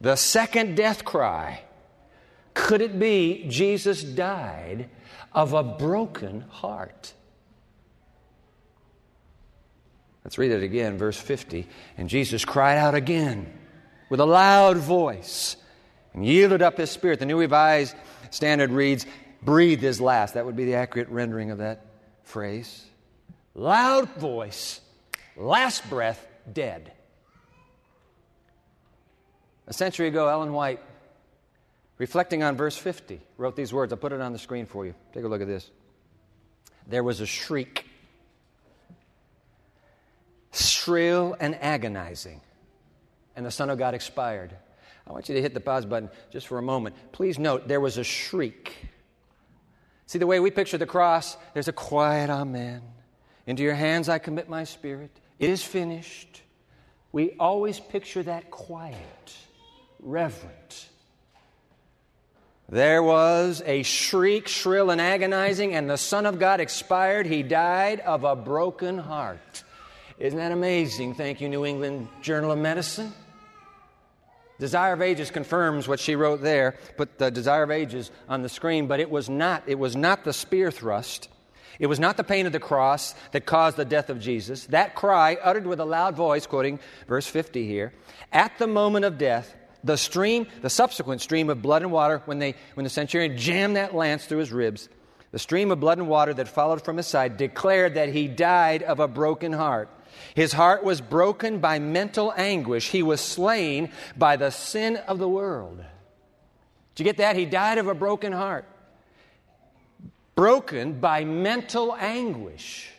The 0.00 0.16
second 0.16 0.76
death 0.76 1.04
cry 1.04 1.62
could 2.56 2.80
it 2.80 2.98
be 2.98 3.44
Jesus 3.48 4.02
died 4.02 4.88
of 5.32 5.52
a 5.52 5.62
broken 5.62 6.40
heart? 6.40 7.12
Let's 10.24 10.38
read 10.38 10.50
it 10.50 10.62
again, 10.62 10.96
verse 10.96 11.18
50. 11.18 11.68
And 11.98 12.08
Jesus 12.08 12.46
cried 12.46 12.78
out 12.78 12.94
again 12.94 13.52
with 14.08 14.20
a 14.20 14.26
loud 14.26 14.76
voice 14.76 15.56
and 16.12 16.24
yielded 16.24 16.62
up 16.62 16.78
his 16.78 16.90
spirit. 16.90 17.18
The 17.18 17.26
New 17.26 17.38
Revised 17.38 17.94
Standard 18.30 18.70
reads, 18.70 19.06
breathed 19.42 19.82
his 19.82 20.00
last. 20.00 20.34
That 20.34 20.46
would 20.46 20.56
be 20.56 20.64
the 20.64 20.74
accurate 20.74 21.08
rendering 21.08 21.50
of 21.50 21.58
that 21.58 21.86
phrase. 22.24 22.84
Loud 23.54 24.08
voice, 24.16 24.80
last 25.36 25.88
breath, 25.88 26.26
dead. 26.52 26.92
A 29.66 29.72
century 29.72 30.08
ago, 30.08 30.28
Ellen 30.28 30.52
White, 30.52 30.80
reflecting 31.98 32.42
on 32.42 32.56
verse 32.56 32.76
50, 32.76 33.20
wrote 33.36 33.56
these 33.56 33.72
words. 33.72 33.92
I'll 33.92 33.98
put 33.98 34.12
it 34.12 34.20
on 34.20 34.32
the 34.32 34.38
screen 34.38 34.66
for 34.66 34.86
you. 34.86 34.94
Take 35.12 35.24
a 35.24 35.28
look 35.28 35.40
at 35.40 35.48
this. 35.48 35.70
There 36.86 37.02
was 37.02 37.20
a 37.20 37.26
shriek, 37.26 37.86
shrill 40.52 41.36
and 41.40 41.56
agonizing 41.56 42.40
and 43.36 43.46
the 43.46 43.50
Son 43.50 43.70
of 43.70 43.78
God 43.78 43.94
expired. 43.94 44.56
I 45.06 45.12
want 45.12 45.28
you 45.28 45.36
to 45.36 45.42
hit 45.42 45.54
the 45.54 45.60
pause 45.60 45.86
button 45.86 46.10
just 46.32 46.48
for 46.48 46.58
a 46.58 46.62
moment. 46.62 46.96
Please 47.12 47.38
note 47.38 47.68
there 47.68 47.80
was 47.80 47.98
a 47.98 48.04
shriek. 48.04 48.74
See, 50.06 50.18
the 50.18 50.26
way 50.26 50.40
we 50.40 50.50
picture 50.50 50.78
the 50.78 50.86
cross, 50.86 51.36
there's 51.54 51.68
a 51.68 51.72
quiet 51.72 52.30
amen. 52.30 52.82
Into 53.46 53.62
your 53.62 53.74
hands 53.74 54.08
I 54.08 54.18
commit 54.18 54.48
my 54.48 54.64
spirit. 54.64 55.10
It 55.38 55.50
is 55.50 55.62
finished. 55.62 56.42
We 57.12 57.36
always 57.38 57.78
picture 57.78 58.22
that 58.24 58.50
quiet, 58.50 59.36
reverent. 60.00 60.88
There 62.68 63.00
was 63.00 63.62
a 63.64 63.84
shriek, 63.84 64.48
shrill 64.48 64.90
and 64.90 65.00
agonizing, 65.00 65.74
and 65.74 65.88
the 65.88 65.96
Son 65.96 66.26
of 66.26 66.40
God 66.40 66.60
expired. 66.60 67.26
He 67.26 67.44
died 67.44 68.00
of 68.00 68.24
a 68.24 68.34
broken 68.34 68.98
heart. 68.98 69.62
Isn't 70.18 70.38
that 70.38 70.50
amazing? 70.50 71.14
Thank 71.14 71.40
you, 71.40 71.48
New 71.48 71.64
England 71.64 72.08
Journal 72.22 72.50
of 72.50 72.58
Medicine. 72.58 73.12
Desire 74.58 74.94
of 74.94 75.02
Ages 75.02 75.30
confirms 75.30 75.86
what 75.86 76.00
she 76.00 76.16
wrote 76.16 76.40
there. 76.40 76.76
Put 76.96 77.18
the 77.18 77.30
Desire 77.30 77.62
of 77.62 77.70
Ages 77.70 78.10
on 78.28 78.42
the 78.42 78.48
screen, 78.48 78.86
but 78.86 79.00
it 79.00 79.10
was 79.10 79.28
not, 79.28 79.62
it 79.66 79.78
was 79.78 79.94
not 79.94 80.24
the 80.24 80.32
spear 80.32 80.70
thrust. 80.70 81.28
It 81.78 81.88
was 81.88 82.00
not 82.00 82.16
the 82.16 82.24
pain 82.24 82.46
of 82.46 82.52
the 82.52 82.60
cross 82.60 83.14
that 83.32 83.44
caused 83.44 83.76
the 83.76 83.84
death 83.84 84.08
of 84.08 84.18
Jesus. 84.18 84.66
That 84.66 84.94
cry, 84.94 85.36
uttered 85.42 85.66
with 85.66 85.80
a 85.80 85.84
loud 85.84 86.16
voice, 86.16 86.46
quoting 86.46 86.80
verse 87.06 87.26
50 87.26 87.66
here, 87.66 87.92
at 88.32 88.58
the 88.58 88.66
moment 88.66 89.04
of 89.04 89.18
death, 89.18 89.54
the 89.84 89.96
stream, 89.96 90.46
the 90.62 90.70
subsequent 90.70 91.20
stream 91.20 91.50
of 91.50 91.62
blood 91.62 91.82
and 91.82 91.92
water, 91.92 92.22
when, 92.24 92.38
they, 92.38 92.54
when 92.74 92.84
the 92.84 92.90
centurion 92.90 93.36
jammed 93.36 93.76
that 93.76 93.94
lance 93.94 94.24
through 94.24 94.38
his 94.38 94.52
ribs, 94.52 94.88
the 95.32 95.38
stream 95.38 95.70
of 95.70 95.80
blood 95.80 95.98
and 95.98 96.08
water 96.08 96.32
that 96.32 96.48
followed 96.48 96.82
from 96.82 96.96
his 96.96 97.06
side 97.06 97.36
declared 97.36 97.94
that 97.94 98.08
he 98.08 98.26
died 98.26 98.82
of 98.82 99.00
a 99.00 99.08
broken 99.08 99.52
heart. 99.52 99.90
His 100.34 100.52
heart 100.52 100.84
was 100.84 101.00
broken 101.00 101.58
by 101.58 101.78
mental 101.78 102.32
anguish. 102.36 102.90
He 102.90 103.02
was 103.02 103.20
slain 103.20 103.90
by 104.16 104.36
the 104.36 104.50
sin 104.50 104.96
of 104.96 105.18
the 105.18 105.28
world. 105.28 105.78
Did 106.94 107.04
you 107.04 107.04
get 107.04 107.18
that? 107.18 107.36
He 107.36 107.44
died 107.44 107.78
of 107.78 107.88
a 107.88 107.94
broken 107.94 108.32
heart. 108.32 108.64
Broken 110.34 111.00
by 111.00 111.24
mental 111.24 111.94
anguish. 111.94 112.90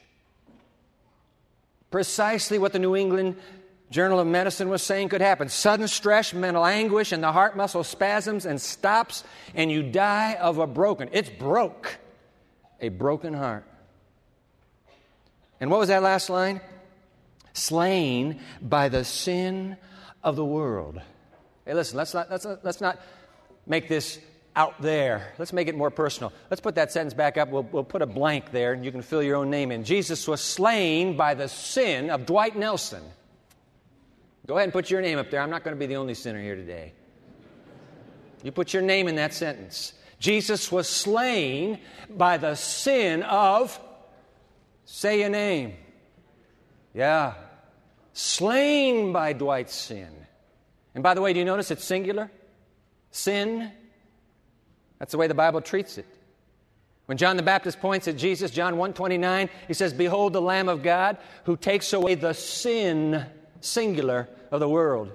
Precisely 1.91 2.57
what 2.57 2.73
the 2.73 2.79
New 2.79 2.95
England 2.95 3.37
Journal 3.89 4.19
of 4.19 4.27
Medicine 4.27 4.67
was 4.67 4.83
saying 4.83 5.09
could 5.09 5.21
happen. 5.21 5.47
Sudden 5.47 5.87
stress, 5.87 6.33
mental 6.33 6.65
anguish, 6.65 7.13
and 7.13 7.23
the 7.23 7.31
heart 7.31 7.55
muscle 7.55 7.83
spasms 7.83 8.45
and 8.45 8.59
stops, 8.59 9.23
and 9.55 9.71
you 9.71 9.81
die 9.81 10.33
of 10.35 10.57
a 10.57 10.67
broken. 10.67 11.09
It's 11.13 11.29
broke. 11.29 11.97
A 12.81 12.89
broken 12.89 13.33
heart. 13.33 13.65
And 15.59 15.71
what 15.71 15.79
was 15.79 15.87
that 15.87 16.03
last 16.03 16.29
line? 16.29 16.61
Slain 17.57 18.39
by 18.61 18.89
the 18.89 19.03
sin 19.03 19.77
of 20.23 20.35
the 20.35 20.45
world. 20.45 21.01
Hey, 21.65 21.73
listen, 21.73 21.97
let's 21.97 22.13
not, 22.13 22.29
let's, 22.29 22.45
let's 22.63 22.81
not 22.81 22.99
make 23.65 23.87
this 23.87 24.19
out 24.55 24.81
there. 24.81 25.33
Let's 25.37 25.53
make 25.53 25.67
it 25.67 25.75
more 25.75 25.91
personal. 25.91 26.31
Let's 26.49 26.61
put 26.61 26.75
that 26.75 26.91
sentence 26.91 27.13
back 27.13 27.37
up. 27.37 27.49
We'll, 27.49 27.63
we'll 27.63 27.83
put 27.83 28.01
a 28.01 28.05
blank 28.05 28.51
there, 28.51 28.73
and 28.73 28.83
you 28.83 28.91
can 28.91 29.01
fill 29.01 29.21
your 29.21 29.35
own 29.35 29.49
name 29.49 29.71
in. 29.71 29.83
Jesus 29.83 30.27
was 30.27 30.41
slain 30.41 31.17
by 31.17 31.33
the 31.33 31.47
sin 31.47 32.09
of 32.09 32.25
Dwight 32.25 32.55
Nelson. 32.55 33.03
Go 34.47 34.55
ahead 34.55 34.63
and 34.63 34.73
put 34.73 34.89
your 34.89 35.01
name 35.01 35.17
up 35.17 35.29
there. 35.29 35.41
I'm 35.41 35.49
not 35.49 35.63
going 35.63 35.75
to 35.75 35.79
be 35.79 35.87
the 35.87 35.97
only 35.97 36.13
sinner 36.13 36.41
here 36.41 36.55
today. 36.55 36.93
You 38.43 38.51
put 38.51 38.73
your 38.73 38.81
name 38.81 39.07
in 39.07 39.15
that 39.15 39.33
sentence. 39.33 39.93
Jesus 40.19 40.71
was 40.71 40.87
slain 40.87 41.79
by 42.09 42.37
the 42.37 42.55
sin 42.55 43.23
of 43.23 43.77
Say 44.89 45.19
your 45.19 45.29
name. 45.29 45.73
Yeah. 46.93 47.33
Slain 48.17 49.13
by 49.13 49.33
Dwight's 49.33 49.75
sin. 49.75 50.09
And 50.95 51.03
by 51.03 51.13
the 51.13 51.21
way, 51.21 51.33
do 51.33 51.39
you 51.39 51.45
notice 51.45 51.69
it's 51.69 51.83
singular? 51.83 52.31
Sin. 53.11 53.71
That's 54.97 55.11
the 55.11 55.19
way 55.19 55.27
the 55.27 55.35
Bible 55.35 55.61
treats 55.61 55.99
it. 55.99 56.07
When 57.05 57.19
John 57.19 57.37
the 57.37 57.43
Baptist 57.43 57.79
points 57.79 58.07
at 58.07 58.17
Jesus, 58.17 58.49
John 58.49 58.77
1:29, 58.77 59.51
he 59.67 59.75
says, 59.75 59.93
"Behold 59.93 60.33
the 60.33 60.41
Lamb 60.41 60.67
of 60.67 60.81
God 60.81 61.17
who 61.43 61.55
takes 61.55 61.93
away 61.93 62.15
the 62.15 62.33
sin 62.33 63.23
singular 63.61 64.27
of 64.49 64.61
the 64.61 64.67
world." 64.67 65.11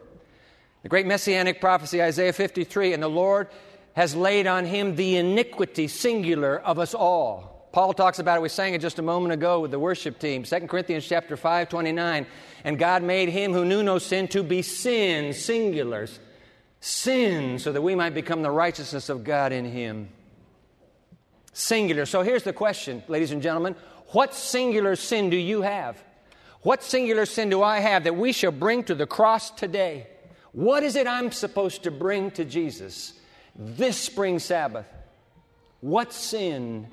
The 0.84 0.88
great 0.88 1.06
messianic 1.06 1.60
prophecy 1.60 2.00
Isaiah 2.00 2.32
53, 2.32 2.92
and 2.92 3.02
the 3.02 3.08
Lord 3.08 3.48
has 3.94 4.14
laid 4.14 4.46
on 4.46 4.64
him 4.66 4.94
the 4.94 5.16
iniquity 5.16 5.88
singular 5.88 6.56
of 6.56 6.78
us 6.78 6.94
all. 6.94 7.61
Paul 7.72 7.94
talks 7.94 8.18
about 8.18 8.36
it. 8.36 8.42
We 8.42 8.50
sang 8.50 8.74
it 8.74 8.82
just 8.82 8.98
a 8.98 9.02
moment 9.02 9.32
ago 9.32 9.60
with 9.60 9.70
the 9.70 9.78
worship 9.78 10.18
team. 10.18 10.42
2 10.42 10.60
Corinthians 10.66 11.06
chapter 11.06 11.38
5, 11.38 11.70
29. 11.70 12.26
And 12.64 12.78
God 12.78 13.02
made 13.02 13.30
him 13.30 13.54
who 13.54 13.64
knew 13.64 13.82
no 13.82 13.98
sin 13.98 14.28
to 14.28 14.42
be 14.42 14.60
sin, 14.60 15.30
singulars. 15.32 16.18
Sin, 16.80 17.58
so 17.58 17.72
that 17.72 17.80
we 17.80 17.94
might 17.94 18.12
become 18.12 18.42
the 18.42 18.50
righteousness 18.50 19.08
of 19.08 19.24
God 19.24 19.52
in 19.52 19.64
him. 19.64 20.10
Singular. 21.54 22.04
So 22.06 22.22
here's 22.22 22.42
the 22.42 22.52
question, 22.52 23.02
ladies 23.08 23.30
and 23.30 23.40
gentlemen. 23.40 23.74
What 24.08 24.34
singular 24.34 24.94
sin 24.94 25.30
do 25.30 25.36
you 25.36 25.62
have? 25.62 26.02
What 26.60 26.82
singular 26.82 27.24
sin 27.24 27.48
do 27.48 27.62
I 27.62 27.80
have 27.80 28.04
that 28.04 28.16
we 28.16 28.32
shall 28.32 28.52
bring 28.52 28.84
to 28.84 28.94
the 28.94 29.06
cross 29.06 29.50
today? 29.50 30.08
What 30.52 30.82
is 30.82 30.96
it 30.96 31.06
I'm 31.06 31.32
supposed 31.32 31.84
to 31.84 31.90
bring 31.90 32.30
to 32.32 32.44
Jesus 32.44 33.14
this 33.56 33.96
spring 33.96 34.38
Sabbath? 34.38 34.86
What 35.80 36.12
sin 36.12 36.88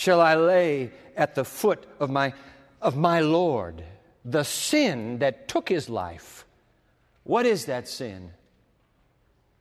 shall 0.00 0.22
I 0.22 0.34
lay 0.34 0.92
at 1.14 1.34
the 1.34 1.44
foot 1.44 1.84
of 2.00 2.08
my, 2.08 2.32
of 2.80 2.96
my 2.96 3.20
Lord? 3.20 3.84
The 4.24 4.44
sin 4.44 5.18
that 5.18 5.46
took 5.46 5.68
his 5.68 5.90
life. 5.90 6.46
What 7.24 7.44
is 7.44 7.66
that 7.66 7.86
sin? 7.86 8.30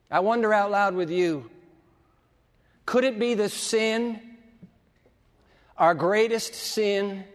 I 0.09 0.21
wonder 0.21 0.53
out 0.53 0.71
loud 0.71 0.95
with 0.95 1.09
you 1.09 1.51
could 2.85 3.03
it 3.03 3.19
be 3.19 3.33
the 3.33 3.49
sin? 3.49 4.19
Our 5.77 5.93
greatest 5.93 6.55
sin 6.55 7.25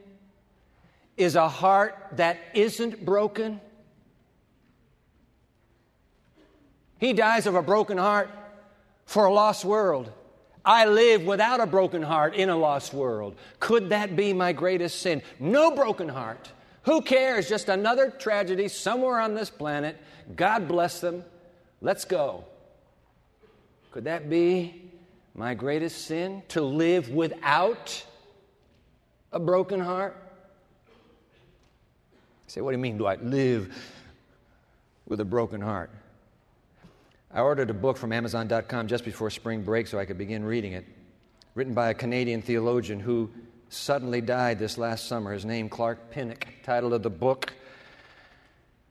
is 1.17 1.37
a 1.37 1.49
heart 1.49 1.97
that 2.13 2.39
isn't 2.55 3.05
broken. 3.05 3.61
He 6.99 7.13
dies 7.13 7.47
of 7.47 7.55
a 7.55 7.63
broken 7.63 7.99
heart 7.99 8.31
for 9.05 9.27
a 9.27 9.33
lost 9.33 9.65
world. 9.65 10.11
I 10.65 10.87
live 10.87 11.25
without 11.25 11.61
a 11.61 11.67
broken 11.67 12.03
heart 12.03 12.35
in 12.35 12.49
a 12.49 12.57
lost 12.57 12.95
world. 12.95 13.37
Could 13.61 13.91
that 13.91 14.17
be 14.17 14.33
my 14.33 14.53
greatest 14.53 15.01
sin? 15.01 15.23
No 15.39 15.71
broken 15.71 16.09
heart. 16.09 16.51
Who 16.85 17.03
cares? 17.03 17.49
Just 17.49 17.69
another 17.69 18.11
tragedy 18.11 18.69
somewhere 18.69 19.21
on 19.21 19.35
this 19.35 19.51
planet. 19.51 19.99
God 20.37 20.67
bless 20.67 21.01
them. 21.01 21.25
Let's 21.81 22.05
go. 22.05 22.45
Could 23.91 24.05
that 24.05 24.31
be 24.31 24.91
my 25.35 25.55
greatest 25.55 26.07
sin? 26.07 26.43
To 26.49 26.63
live 26.63 27.11
without 27.11 28.05
a 29.33 29.39
broken 29.39 29.81
heart? 29.81 30.17
I 32.47 32.49
say, 32.49 32.61
what 32.61 32.71
do 32.71 32.77
you 32.77 32.83
mean, 32.83 32.99
do 32.99 33.07
I 33.07 33.17
live 33.17 33.75
with 35.07 35.21
a 35.21 35.25
broken 35.25 35.61
heart? 35.61 35.91
I 37.35 37.41
ordered 37.41 37.69
a 37.69 37.75
book 37.75 37.97
from 37.97 38.13
Amazon.com 38.13 38.87
just 38.87 39.05
before 39.05 39.29
spring 39.29 39.63
break 39.63 39.89
so 39.89 39.99
I 39.99 40.05
could 40.05 40.19
begin 40.19 40.45
reading 40.45 40.73
it, 40.73 40.85
written 41.57 41.75
by 41.75 41.91
a 41.91 41.95
Canadian 41.95 42.43
theologian 42.43 43.01
who 43.01 43.29
suddenly 43.71 44.21
died 44.21 44.61
this 44.61 44.79
last 44.79 45.09
summer. 45.09 45.33
His 45.33 45.45
name, 45.45 45.69
Clark 45.69 46.13
Pinnock. 46.13 46.47
Title 46.63 46.95
of 46.95 47.03
the 47.03 47.11
book, 47.11 47.53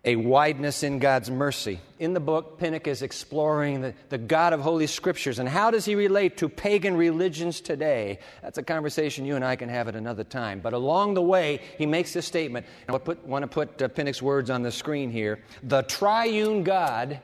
A 0.04 0.18
Wideness 0.18 0.84
in 0.84 1.00
God's 1.00 1.32
Mercy. 1.32 1.80
In 2.00 2.14
the 2.14 2.20
book, 2.20 2.60
Pinnock 2.60 2.86
is 2.86 3.02
exploring 3.02 3.80
the, 3.80 3.94
the 4.10 4.18
God 4.18 4.52
of 4.52 4.60
Holy 4.60 4.88
Scriptures 4.88 5.40
and 5.40 5.48
how 5.48 5.72
does 5.72 5.86
he 5.86 5.96
relate 5.96 6.36
to 6.40 6.50
pagan 6.50 6.98
religions 6.98 7.62
today. 7.62 8.20
That's 8.42 8.58
a 8.58 8.64
conversation 8.64 9.24
you 9.24 9.38
and 9.38 9.46
I 9.46 9.56
can 9.56 9.70
have 9.70 9.88
at 9.88 9.96
another 9.96 10.26
time. 10.26 10.60
But 10.60 10.74
along 10.74 11.14
the 11.14 11.22
way, 11.22 11.62
he 11.78 11.86
makes 11.86 12.12
this 12.12 12.26
statement. 12.26 12.66
I 12.90 12.92
want 12.92 13.44
to 13.44 13.48
put 13.48 13.82
uh, 13.82 13.88
Pinnock's 13.88 14.22
words 14.22 14.50
on 14.50 14.64
the 14.64 14.72
screen 14.74 15.12
here. 15.12 15.40
The 15.64 15.84
triune 15.84 16.66
God 16.66 17.22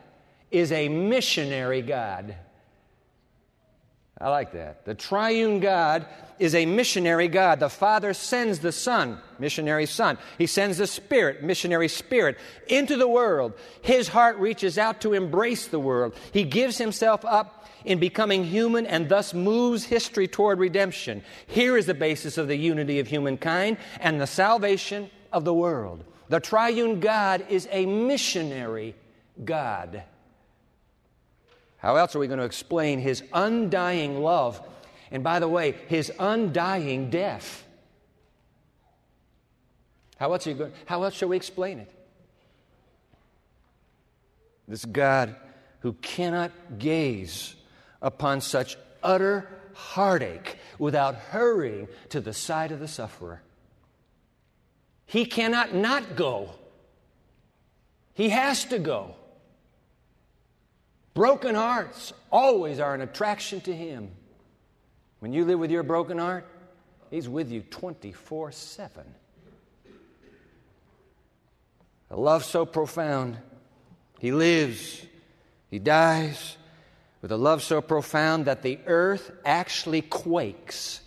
is 0.52 0.72
a 0.72 0.90
missionary 0.90 1.82
God. 1.82 2.36
I 4.22 4.30
like 4.30 4.52
that. 4.52 4.84
The 4.84 4.96
triune 4.96 5.62
God 5.62 6.06
is 6.40 6.54
a 6.54 6.66
missionary 6.66 7.30
God. 7.30 7.62
The 7.62 7.70
Father 7.70 8.14
sends 8.14 8.60
the 8.60 8.74
Son, 8.74 9.18
missionary 9.40 9.86
Son. 9.86 10.18
He 10.38 10.46
sends 10.46 10.78
the 10.78 10.88
Spirit, 10.88 11.42
missionary 11.42 11.88
Spirit, 11.88 12.38
into 12.68 12.98
the 12.98 13.08
world. 13.08 13.54
His 13.82 14.10
heart 14.10 14.38
reaches 14.38 14.78
out 14.78 15.02
to 15.02 15.14
embrace 15.14 15.68
the 15.68 15.80
world. 15.80 16.16
He 16.34 16.44
gives 16.44 16.78
himself 16.78 17.24
up 17.24 17.68
in 17.86 18.00
becoming 18.00 18.44
human 18.44 18.86
and 18.86 19.08
thus 19.08 19.34
moves 19.34 19.86
history 19.86 20.28
toward 20.28 20.60
redemption. 20.60 21.24
Here 21.48 21.78
is 21.78 21.86
the 21.86 21.94
basis 21.94 22.38
of 22.38 22.50
the 22.50 22.58
unity 22.58 23.00
of 23.00 23.08
humankind 23.08 23.78
and 24.02 24.20
the 24.20 24.28
salvation 24.28 25.10
of 25.32 25.46
the 25.46 25.54
world. 25.54 26.04
The 26.28 26.42
triune 26.42 27.00
God 27.00 27.46
is 27.50 27.70
a 27.72 27.86
missionary 27.86 28.96
God. 29.46 30.04
How 31.80 31.96
else 31.96 32.16
are 32.16 32.20
we 32.20 32.28
going 32.28 32.40
to 32.40 32.46
explain 32.46 33.00
his 33.00 33.24
undying 33.34 34.22
love? 34.22 34.62
And 35.12 35.24
by 35.24 35.40
the 35.40 35.48
way, 35.48 35.76
his 35.88 36.12
undying 36.20 37.10
death. 37.10 37.66
How 40.18 40.32
else, 40.34 40.46
are 40.46 40.50
you 40.52 40.56
going, 40.58 40.74
how 40.86 41.04
else 41.04 41.16
shall 41.16 41.30
we 41.30 41.38
explain 41.38 41.80
it? 41.80 41.92
This 44.68 44.86
God 44.86 45.36
who 45.80 45.94
cannot 45.94 46.52
gaze 46.78 47.56
upon 48.02 48.42
such 48.42 48.78
utter 49.02 49.48
heartache 49.74 50.58
without 50.78 51.16
hurrying 51.16 51.88
to 52.10 52.20
the 52.20 52.34
side 52.34 52.74
of 52.74 52.82
the 52.82 52.88
sufferer. 52.88 53.42
He 55.06 55.26
cannot 55.26 55.74
not 55.74 56.18
go. 56.18 56.52
He 58.14 58.30
has 58.30 58.66
to 58.66 58.78
go. 58.78 59.16
Broken 61.14 61.56
hearts 61.56 62.14
always 62.32 62.80
are 62.80 62.94
an 62.94 63.02
attraction 63.02 63.62
to 63.62 63.76
Him. 63.76 64.12
When 65.20 65.34
you 65.34 65.46
live 65.46 65.60
with 65.60 65.72
your 65.72 65.84
broken 65.84 66.18
heart, 66.18 66.48
He's 67.10 67.28
with 67.28 67.52
you 67.52 67.62
24 67.62 68.52
7. 68.52 69.04
A 72.12 72.16
love 72.16 72.44
so 72.44 72.66
profound, 72.66 73.38
He 74.20 74.32
lives, 74.32 75.06
He 75.70 75.80
dies, 75.80 76.58
with 77.22 77.32
a 77.32 77.38
love 77.38 77.62
so 77.62 77.82
profound 77.82 78.46
that 78.46 78.62
the 78.62 78.80
earth 78.86 79.32
actually 79.44 80.02
quakes 80.02 81.02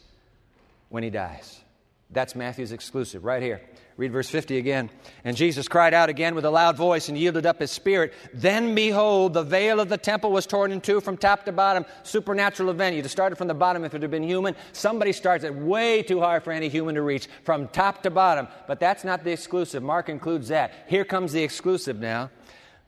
when 0.88 1.02
He 1.02 1.10
dies. 1.10 1.61
That's 2.12 2.34
Matthew's 2.34 2.72
exclusive 2.72 3.24
right 3.24 3.42
here. 3.42 3.62
Read 3.96 4.12
verse 4.12 4.28
50 4.28 4.58
again. 4.58 4.90
And 5.24 5.36
Jesus 5.36 5.68
cried 5.68 5.94
out 5.94 6.08
again 6.08 6.34
with 6.34 6.44
a 6.44 6.50
loud 6.50 6.76
voice 6.76 7.08
and 7.08 7.16
yielded 7.16 7.46
up 7.46 7.60
his 7.60 7.70
spirit. 7.70 8.12
Then 8.32 8.74
behold, 8.74 9.34
the 9.34 9.42
veil 9.42 9.80
of 9.80 9.88
the 9.88 9.96
temple 9.96 10.30
was 10.30 10.46
torn 10.46 10.72
in 10.72 10.80
two 10.80 11.00
from 11.00 11.16
top 11.16 11.44
to 11.44 11.52
bottom. 11.52 11.84
Supernatural 12.02 12.70
event. 12.70 12.96
You'd 12.96 13.04
have 13.04 13.12
started 13.12 13.36
from 13.36 13.48
the 13.48 13.54
bottom 13.54 13.84
if 13.84 13.94
it 13.94 14.02
had 14.02 14.10
been 14.10 14.22
human. 14.22 14.56
Somebody 14.72 15.12
starts 15.12 15.44
it 15.44 15.54
way 15.54 16.02
too 16.02 16.20
high 16.20 16.38
for 16.40 16.52
any 16.52 16.68
human 16.68 16.94
to 16.94 17.02
reach 17.02 17.28
from 17.44 17.68
top 17.68 18.02
to 18.02 18.10
bottom. 18.10 18.48
But 18.66 18.80
that's 18.80 19.04
not 19.04 19.24
the 19.24 19.32
exclusive. 19.32 19.82
Mark 19.82 20.08
includes 20.08 20.48
that. 20.48 20.72
Here 20.88 21.04
comes 21.04 21.32
the 21.32 21.42
exclusive 21.42 21.98
now. 21.98 22.30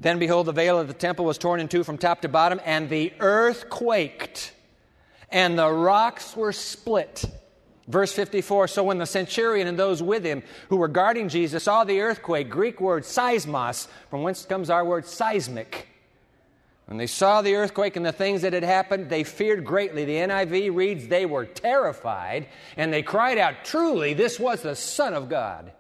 Then 0.01 0.19
behold, 0.19 0.47
the 0.47 0.53
veil 0.53 0.79
of 0.79 0.89
the 0.89 0.95
temple 0.95 1.25
was 1.25 1.39
torn 1.39 1.61
in 1.61 1.69
two 1.69 1.85
from 1.85 1.99
top 1.99 2.23
to 2.23 2.29
bottom, 2.29 2.61
and 2.65 2.89
the 2.89 3.13
earth 3.21 3.71
quaked, 3.71 4.53
and 5.31 5.57
the 5.57 5.71
rocks 5.71 6.37
were 6.37 6.53
split 6.53 7.25
Verse 7.87 8.13
54 8.13 8.69
So 8.69 8.85
when 8.85 8.99
the 8.99 9.07
centurion 9.07 9.67
and 9.67 9.79
those 9.79 10.03
with 10.03 10.25
him 10.25 10.43
who 10.69 10.77
were 10.77 10.89
guarding 10.89 11.29
Jesus 11.29 11.65
saw 11.65 11.85
the 11.85 12.01
earthquake, 12.01 12.49
Greek 12.49 12.81
word 12.81 13.05
seismos, 13.05 13.89
from 14.11 14.23
whence 14.23 14.45
comes 14.45 14.71
our 14.71 14.85
word 14.85 15.07
seismic. 15.07 15.89
When 16.87 16.99
they 16.99 17.07
saw 17.07 17.41
the 17.41 17.55
earthquake 17.55 17.97
and 17.97 18.05
the 18.05 18.13
things 18.13 18.43
that 18.43 18.53
had 18.53 18.63
happened, 18.63 19.09
they 19.09 19.25
feared 19.25 19.65
greatly. 19.65 20.05
The 20.05 20.17
NIV 20.17 20.75
reads, 20.75 21.09
They 21.09 21.25
were 21.25 21.47
terrified, 21.47 22.49
and 22.77 22.93
they 22.93 23.03
cried 23.03 23.39
out, 23.39 23.65
Truly, 23.65 24.13
this 24.13 24.39
was 24.39 24.61
the 24.63 24.77
Son 24.77 25.15
of 25.15 25.31
God. 25.31 25.73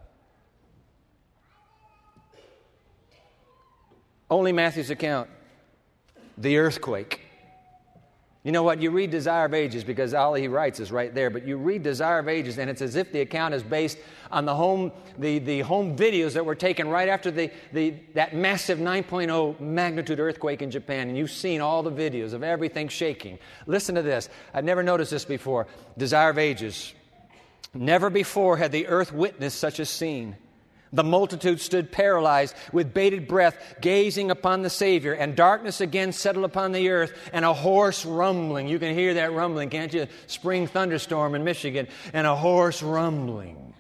Only 4.30 4.52
Matthew's 4.52 4.88
account, 4.88 5.28
the 6.38 6.56
earthquake. 6.56 7.23
You 8.44 8.52
know 8.52 8.62
what? 8.62 8.82
You 8.82 8.90
read 8.90 9.10
Desire 9.10 9.46
of 9.46 9.54
Ages 9.54 9.84
because 9.84 10.12
all 10.12 10.34
he 10.34 10.48
writes 10.48 10.78
is 10.78 10.92
right 10.92 11.14
there, 11.14 11.30
but 11.30 11.46
you 11.46 11.56
read 11.56 11.82
Desire 11.82 12.18
of 12.18 12.28
Ages 12.28 12.58
and 12.58 12.68
it's 12.68 12.82
as 12.82 12.94
if 12.94 13.10
the 13.10 13.22
account 13.22 13.54
is 13.54 13.62
based 13.62 13.96
on 14.30 14.44
the 14.44 14.54
home, 14.54 14.92
the, 15.18 15.38
the 15.38 15.60
home 15.60 15.96
videos 15.96 16.34
that 16.34 16.44
were 16.44 16.54
taken 16.54 16.88
right 16.88 17.08
after 17.08 17.30
the, 17.30 17.50
the, 17.72 17.94
that 18.12 18.36
massive 18.36 18.78
9.0 18.78 19.58
magnitude 19.60 20.20
earthquake 20.20 20.60
in 20.60 20.70
Japan. 20.70 21.08
And 21.08 21.16
you've 21.16 21.30
seen 21.30 21.62
all 21.62 21.82
the 21.82 21.90
videos 21.90 22.34
of 22.34 22.42
everything 22.42 22.88
shaking. 22.88 23.38
Listen 23.66 23.94
to 23.94 24.02
this. 24.02 24.28
I'd 24.52 24.66
never 24.66 24.82
noticed 24.82 25.10
this 25.10 25.24
before. 25.24 25.66
Desire 25.96 26.28
of 26.28 26.36
Ages. 26.36 26.92
Never 27.72 28.10
before 28.10 28.58
had 28.58 28.72
the 28.72 28.88
earth 28.88 29.10
witnessed 29.10 29.58
such 29.58 29.78
a 29.78 29.86
scene. 29.86 30.36
The 30.94 31.02
multitude 31.02 31.60
stood 31.60 31.90
paralyzed 31.90 32.54
with 32.72 32.94
bated 32.94 33.26
breath, 33.26 33.56
gazing 33.80 34.30
upon 34.30 34.62
the 34.62 34.70
Savior, 34.70 35.12
and 35.12 35.34
darkness 35.34 35.80
again 35.80 36.12
settled 36.12 36.44
upon 36.44 36.70
the 36.70 36.88
earth, 36.88 37.12
and 37.32 37.44
a 37.44 37.52
hoarse 37.52 38.06
rumbling. 38.06 38.68
You 38.68 38.78
can 38.78 38.94
hear 38.94 39.14
that 39.14 39.32
rumbling, 39.32 39.70
can't 39.70 39.92
you? 39.92 40.06
Spring 40.28 40.68
thunderstorm 40.68 41.34
in 41.34 41.42
Michigan, 41.42 41.88
and 42.12 42.28
a 42.28 42.36
hoarse 42.36 42.80
rumbling, 42.80 43.74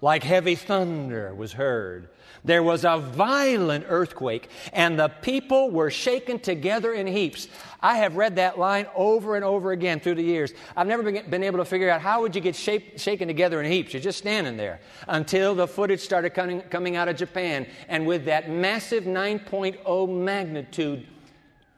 like 0.00 0.24
heavy 0.24 0.54
thunder, 0.54 1.34
was 1.34 1.52
heard. 1.52 2.08
There 2.46 2.62
was 2.62 2.84
a 2.84 2.98
violent 2.98 3.86
earthquake, 3.88 4.48
and 4.72 4.96
the 4.98 5.08
people 5.08 5.70
were 5.70 5.90
shaken 5.90 6.38
together 6.38 6.94
in 6.94 7.08
heaps. 7.08 7.48
I 7.82 7.96
have 7.96 8.16
read 8.16 8.36
that 8.36 8.56
line 8.56 8.86
over 8.94 9.34
and 9.34 9.44
over 9.44 9.72
again 9.72 9.98
through 9.98 10.14
the 10.14 10.22
years. 10.22 10.52
I've 10.76 10.86
never 10.86 11.02
been, 11.02 11.42
able 11.42 11.58
to 11.58 11.64
figure 11.64 11.90
out 11.90 12.00
how 12.00 12.22
would 12.22 12.36
you 12.36 12.40
get 12.40 12.54
shaken 12.54 13.26
together 13.26 13.60
in 13.60 13.70
heaps. 13.70 13.92
You're 13.92 14.02
just 14.02 14.18
standing 14.18 14.56
there 14.56 14.80
until 15.08 15.56
the 15.56 15.66
footage 15.66 16.00
started 16.00 16.30
coming, 16.30 16.60
coming 16.62 16.94
out 16.94 17.08
of 17.08 17.16
Japan, 17.16 17.66
and 17.88 18.06
with 18.06 18.24
that 18.26 18.48
massive 18.48 19.04
9.0 19.04 20.08
magnitude 20.08 21.06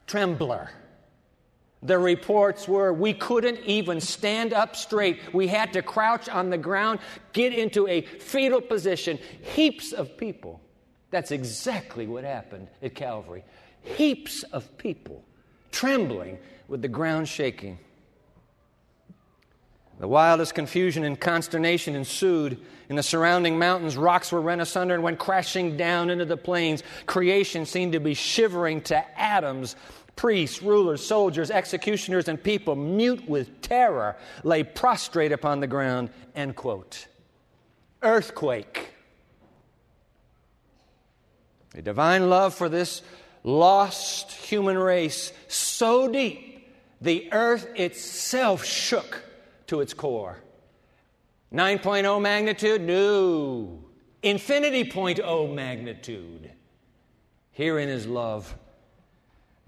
trembler. 0.05 0.69
The 1.81 1.97
reports 1.97 2.67
were 2.67 2.91
we 2.91 3.13
couldn't 3.13 3.59
even 3.65 4.01
stand 4.01 4.53
up 4.53 4.75
straight. 4.75 5.33
We 5.33 5.47
had 5.47 5.73
to 5.73 5.81
crouch 5.81 6.27
on 6.27 6.49
the 6.49 6.57
ground, 6.57 6.99
get 7.31 7.53
into 7.53 7.87
a 7.87 8.01
fetal 8.01 8.59
position. 8.59 9.17
Heaps 9.41 9.93
of 9.93 10.17
people. 10.17 10.59
That's 11.09 11.31
exactly 11.31 12.05
what 12.05 12.23
happened 12.23 12.67
at 12.81 12.95
Calvary. 12.95 13.43
Heaps 13.81 14.43
of 14.43 14.77
people 14.77 15.23
trembling 15.71 16.37
with 16.67 16.81
the 16.81 16.87
ground 16.87 17.27
shaking. 17.27 17.79
The 19.99 20.07
wildest 20.07 20.55
confusion 20.55 21.03
and 21.03 21.19
consternation 21.19 21.95
ensued. 21.95 22.59
In 22.89 22.95
the 22.95 23.03
surrounding 23.03 23.59
mountains, 23.59 23.97
rocks 23.97 24.31
were 24.31 24.41
rent 24.41 24.61
asunder 24.61 24.93
and 24.93 25.03
went 25.03 25.19
crashing 25.19 25.75
down 25.75 26.09
into 26.09 26.25
the 26.25 26.37
plains. 26.37 26.83
Creation 27.05 27.65
seemed 27.65 27.93
to 27.93 27.99
be 27.99 28.13
shivering 28.13 28.81
to 28.83 29.19
atoms 29.19 29.75
priests, 30.19 30.61
rulers, 30.61 31.05
soldiers, 31.05 31.49
executioners, 31.49 32.27
and 32.27 32.43
people, 32.43 32.75
mute 32.75 33.25
with 33.29 33.61
terror, 33.61 34.17
lay 34.43 34.61
prostrate 34.61 35.31
upon 35.31 35.61
the 35.61 35.67
ground. 35.67 36.09
End 36.35 36.57
quote. 36.57 37.07
Earthquake. 38.01 38.89
A 41.73 41.81
divine 41.81 42.29
love 42.29 42.53
for 42.53 42.67
this 42.67 43.01
lost 43.45 44.33
human 44.33 44.77
race 44.77 45.31
so 45.47 46.11
deep, 46.11 46.67
the 46.99 47.31
earth 47.31 47.69
itself 47.77 48.65
shook 48.65 49.23
to 49.67 49.79
its 49.79 49.93
core. 49.93 50.37
9.0 51.53 52.21
magnitude? 52.21 52.81
No. 52.81 53.85
Infinity 54.21 54.83
point 54.83 55.21
oh 55.23 55.47
magnitude. 55.47 56.51
Herein 57.53 57.87
is 57.87 58.05
love 58.05 58.53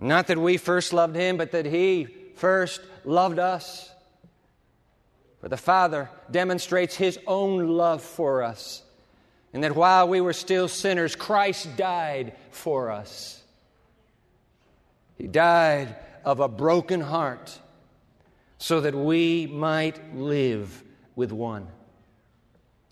not 0.01 0.27
that 0.27 0.37
we 0.37 0.57
first 0.57 0.93
loved 0.93 1.15
him, 1.15 1.37
but 1.37 1.51
that 1.51 1.65
he 1.65 2.07
first 2.35 2.81
loved 3.05 3.39
us. 3.39 3.89
For 5.39 5.49
the 5.49 5.57
Father 5.57 6.09
demonstrates 6.29 6.95
his 6.95 7.19
own 7.27 7.67
love 7.67 8.01
for 8.01 8.43
us, 8.43 8.83
and 9.53 9.63
that 9.63 9.75
while 9.75 10.07
we 10.07 10.21
were 10.21 10.33
still 10.33 10.67
sinners, 10.67 11.15
Christ 11.15 11.75
died 11.77 12.35
for 12.51 12.91
us. 12.91 13.41
He 15.17 15.27
died 15.27 15.95
of 16.25 16.39
a 16.39 16.47
broken 16.47 17.01
heart 17.01 17.59
so 18.57 18.81
that 18.81 18.95
we 18.95 19.47
might 19.47 20.15
live 20.15 20.83
with 21.15 21.31
one. 21.31 21.67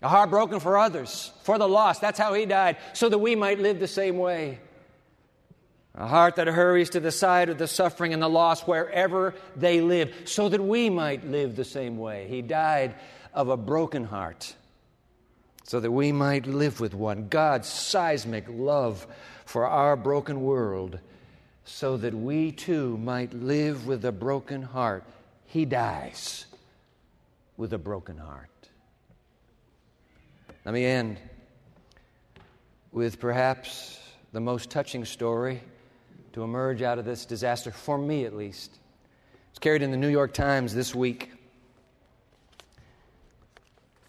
A 0.02 0.08
heart 0.08 0.30
broken 0.30 0.60
for 0.60 0.78
others, 0.78 1.32
for 1.42 1.58
the 1.58 1.68
lost. 1.68 2.00
That's 2.00 2.18
how 2.18 2.34
he 2.34 2.46
died, 2.46 2.76
so 2.92 3.08
that 3.08 3.18
we 3.18 3.36
might 3.36 3.58
live 3.58 3.78
the 3.80 3.88
same 3.88 4.16
way. 4.18 4.58
A 5.94 6.06
heart 6.06 6.36
that 6.36 6.46
hurries 6.46 6.90
to 6.90 7.00
the 7.00 7.10
side 7.10 7.48
of 7.48 7.58
the 7.58 7.66
suffering 7.66 8.12
and 8.12 8.22
the 8.22 8.28
loss 8.28 8.62
wherever 8.62 9.34
they 9.56 9.80
live, 9.80 10.14
so 10.24 10.48
that 10.48 10.62
we 10.62 10.88
might 10.88 11.26
live 11.26 11.56
the 11.56 11.64
same 11.64 11.98
way. 11.98 12.28
He 12.28 12.42
died 12.42 12.94
of 13.34 13.48
a 13.48 13.56
broken 13.56 14.04
heart, 14.04 14.54
so 15.64 15.80
that 15.80 15.90
we 15.90 16.12
might 16.12 16.46
live 16.46 16.78
with 16.80 16.94
one. 16.94 17.28
God's 17.28 17.68
seismic 17.68 18.46
love 18.48 19.06
for 19.44 19.66
our 19.66 19.96
broken 19.96 20.42
world, 20.42 21.00
so 21.64 21.96
that 21.96 22.14
we 22.14 22.52
too 22.52 22.96
might 22.96 23.34
live 23.34 23.86
with 23.86 24.04
a 24.04 24.12
broken 24.12 24.62
heart. 24.62 25.04
He 25.46 25.64
dies 25.64 26.46
with 27.56 27.72
a 27.72 27.78
broken 27.78 28.16
heart. 28.16 28.48
Let 30.64 30.72
me 30.72 30.84
end 30.84 31.18
with 32.92 33.18
perhaps 33.18 33.98
the 34.32 34.40
most 34.40 34.70
touching 34.70 35.04
story 35.04 35.60
to 36.32 36.42
emerge 36.42 36.82
out 36.82 36.98
of 36.98 37.04
this 37.04 37.24
disaster, 37.24 37.70
for 37.70 37.98
me 37.98 38.24
at 38.24 38.34
least. 38.34 38.78
It's 39.50 39.58
carried 39.58 39.82
in 39.82 39.90
the 39.90 39.96
New 39.96 40.08
York 40.08 40.32
Times 40.32 40.74
this 40.74 40.94
week. 40.94 41.30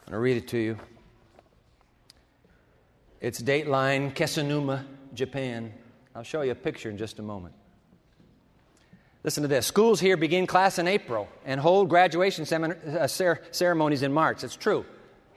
I'm 0.06 0.12
going 0.12 0.14
to 0.14 0.20
read 0.20 0.38
it 0.38 0.48
to 0.50 0.58
you. 0.58 0.78
It's 3.20 3.42
Dateline, 3.42 4.14
Kesennuma, 4.14 4.86
Japan. 5.14 5.74
I'll 6.16 6.24
show 6.24 6.42
you 6.42 6.52
a 6.52 6.56
picture 6.56 6.90
in 6.90 6.98
just 6.98 7.20
a 7.20 7.22
moment. 7.22 7.56
Listen 9.24 9.44
to 9.44 9.48
this. 9.48 9.68
Schools 9.68 10.00
here 10.00 10.18
begin 10.18 10.48
class 10.48 10.80
in 10.80 10.88
April 10.88 11.28
and 11.46 11.60
hold 11.60 11.90
graduation 11.90 12.46
uh, 12.52 13.08
ceremonies 13.08 14.02
in 14.02 14.12
March. 14.12 14.44
It's 14.44 14.56
true. 14.56 14.86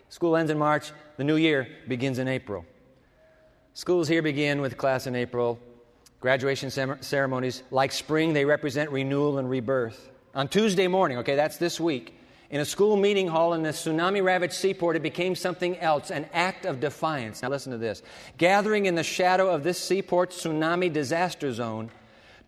School 0.08 0.36
ends 0.36 0.50
in 0.50 0.58
March, 0.58 0.92
the 1.16 1.24
new 1.24 1.36
year 1.36 1.68
begins 1.86 2.18
in 2.18 2.28
April. 2.28 2.64
Schools 3.74 4.08
here 4.08 4.22
begin 4.22 4.60
with 4.60 4.78
class 4.78 5.06
in 5.06 5.14
April, 5.14 5.58
Graduation 6.24 6.70
ceremonies, 6.70 7.62
like 7.70 7.92
spring, 7.92 8.32
they 8.32 8.46
represent 8.46 8.90
renewal 8.90 9.36
and 9.36 9.50
rebirth. 9.50 10.10
On 10.34 10.48
Tuesday 10.48 10.88
morning, 10.88 11.18
okay, 11.18 11.36
that's 11.36 11.58
this 11.58 11.78
week, 11.78 12.18
in 12.48 12.62
a 12.62 12.64
school 12.64 12.96
meeting 12.96 13.28
hall 13.28 13.52
in 13.52 13.62
the 13.62 13.68
tsunami 13.68 14.24
ravaged 14.24 14.54
seaport, 14.54 14.96
it 14.96 15.02
became 15.02 15.34
something 15.34 15.76
else, 15.80 16.10
an 16.10 16.24
act 16.32 16.64
of 16.64 16.80
defiance. 16.80 17.42
Now, 17.42 17.50
listen 17.50 17.72
to 17.72 17.78
this. 17.78 18.02
Gathering 18.38 18.86
in 18.86 18.94
the 18.94 19.02
shadow 19.02 19.50
of 19.50 19.64
this 19.64 19.78
seaport 19.78 20.30
tsunami 20.30 20.90
disaster 20.90 21.52
zone, 21.52 21.90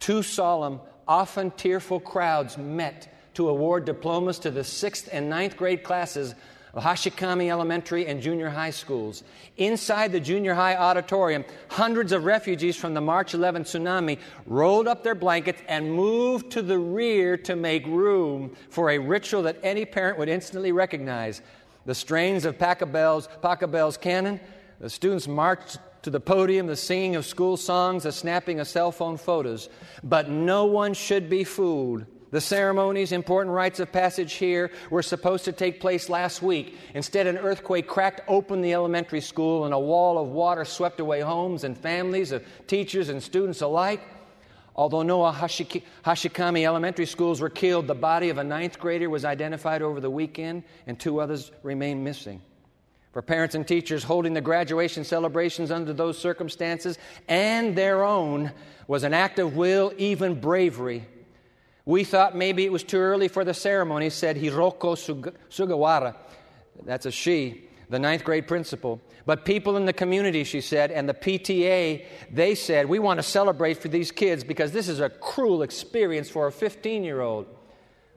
two 0.01 0.23
solemn, 0.23 0.81
often 1.07 1.51
tearful 1.51 2.01
crowds 2.01 2.57
met 2.57 3.13
to 3.35 3.51
award 3.51 3.85
diplomas 3.85 4.39
to 4.39 4.51
the 4.51 4.65
sixth 4.65 5.07
and 5.13 5.29
ninth 5.29 5.59
grade 5.59 5.83
classes 5.83 6.35
Hashikami 6.81 7.51
Elementary 7.51 8.07
and 8.07 8.21
Junior 8.21 8.51
High 8.51 8.71
schools. 8.71 9.25
Inside 9.57 10.13
the 10.13 10.21
junior 10.21 10.55
high 10.55 10.77
auditorium, 10.77 11.45
hundreds 11.69 12.13
of 12.13 12.25
refugees 12.25 12.77
from 12.77 12.95
the 12.95 13.01
March 13.01 13.35
11 13.35 13.65
tsunami 13.65 14.19
rolled 14.47 14.87
up 14.87 15.03
their 15.03 15.15
blankets 15.15 15.63
and 15.69 15.93
moved 15.93 16.51
to 16.53 16.63
the 16.63 16.79
rear 16.79 17.37
to 17.39 17.57
make 17.57 17.87
room 17.87 18.55
for 18.69 18.91
a 18.91 18.99
ritual 18.99 19.43
that 19.43 19.59
any 19.63 19.85
parent 19.85 20.19
would 20.19 20.29
instantly 20.29 20.73
recognize. 20.73 21.41
The 21.87 21.95
strains 21.95 22.45
of 22.45 22.59
Pachelbel's, 22.59 23.29
Pachelbel's 23.43 23.97
canon, 23.97 24.41
the 24.81 24.91
students 24.91 25.27
marched 25.27 25.79
to 26.03 26.11
the 26.11 26.21
podium, 26.21 26.67
the 26.67 26.77
singing 26.77 27.17
of 27.17 27.25
school 27.25 27.57
songs, 27.57 28.03
the 28.03 28.13
snapping 28.13 28.61
of 28.61 28.69
cell 28.69 28.93
phone 28.93 29.17
photos. 29.17 29.69
But 30.05 30.29
no 30.29 30.67
one 30.67 30.95
should 30.95 31.31
be 31.31 31.43
fooled 31.43 32.07
the 32.31 32.41
ceremonies, 32.41 33.13
important 33.13 33.55
rites 33.55 33.79
of 33.79 33.93
passage 33.93 34.35
here, 34.35 34.71
were 34.91 35.03
supposed 35.03 35.45
to 35.45 35.53
take 35.53 35.81
place 35.81 36.09
last 36.09 36.43
week. 36.43 36.77
Instead, 36.95 37.27
an 37.27 37.39
earthquake 37.39 37.87
cracked 37.87 38.21
open 38.27 38.63
the 38.63 38.73
elementary 38.73 39.21
school, 39.21 39.65
and 39.65 39.73
a 39.73 39.79
wall 39.79 40.19
of 40.19 40.29
water 40.29 40.65
swept 40.65 40.99
away 40.99 41.21
homes 41.21 41.63
and 41.63 41.79
families 41.79 42.33
of 42.33 42.45
teachers 42.67 43.09
and 43.09 43.23
students 43.23 43.61
alike. 43.61 44.01
Although 44.75 45.03
no 45.03 45.21
Hashik- 45.21 45.85
Hashikami 46.05 46.65
elementary 46.65 47.07
schools 47.07 47.41
were 47.41 47.49
killed, 47.49 47.87
the 47.87 47.95
body 47.95 48.29
of 48.29 48.39
a 48.39 48.45
ninth 48.45 48.79
grader 48.79 49.09
was 49.09 49.25
identified 49.25 49.81
over 49.81 50.01
the 50.01 50.11
weekend, 50.11 50.65
and 50.87 50.99
two 50.99 51.21
others 51.21 51.53
remain 51.63 52.03
missing. 52.03 52.43
For 53.13 53.23
parents 53.23 53.55
and 53.55 53.67
teachers 53.67 54.05
holding 54.05 54.35
the 54.35 54.43
graduation 54.43 55.03
celebrations 55.03 55.71
under 55.71 55.95
those 55.95 56.19
circumstances 56.19 56.99
and 57.29 57.75
their 57.75 58.05
own 58.05 58.53
was 58.89 59.05
an 59.05 59.15
act 59.15 59.39
of 59.39 59.57
will, 59.57 59.95
even 59.97 60.39
bravery 60.39 61.07
we 61.87 62.03
thought 62.03 62.37
maybe 62.37 62.65
it 62.65 62.73
was 62.73 62.83
too 62.83 62.99
early 62.99 63.29
for 63.29 63.45
the 63.45 63.55
ceremony, 63.55 64.11
said 64.11 64.37
Hiroko 64.37 64.97
Sugawara. 65.49 66.17
That's 66.85 67.07
a 67.07 67.13
she, 67.13 67.69
the 67.89 67.99
ninth 67.99 68.25
grade 68.25 68.49
principal. 68.49 69.01
But 69.25 69.45
people 69.45 69.77
in 69.77 69.87
the 69.87 69.93
community, 69.93 70.43
she 70.43 70.61
said, 70.61 70.91
and 70.91 71.09
the 71.09 71.15
PTA, 71.15 72.05
they 72.33 72.55
said, 72.57 72.89
we 72.89 72.99
want 72.99 73.19
to 73.19 73.23
celebrate 73.23 73.79
for 73.79 73.87
these 73.87 74.11
kids 74.11 74.43
because 74.43 74.73
this 74.73 74.89
is 74.89 74.99
a 74.99 75.09
cruel 75.09 75.63
experience 75.63 76.29
for 76.29 76.49
a 76.49 76.53
15 76.53 77.05
year 77.05 77.21
old. 77.21 77.47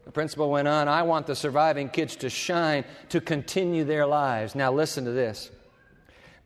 The 0.04 0.12
principal 0.12 0.50
went 0.50 0.68
on, 0.68 0.88
I 0.88 1.04
want 1.04 1.28
the 1.28 1.36
surviving 1.36 1.90
kids 1.90 2.16
to 2.18 2.30
shine, 2.32 2.84
to 3.10 3.22
continue 3.22 3.84
their 3.84 4.08
lives. 4.08 4.56
Now, 4.56 4.74
listen 4.74 5.06
to 5.06 5.12
this. 5.12 5.52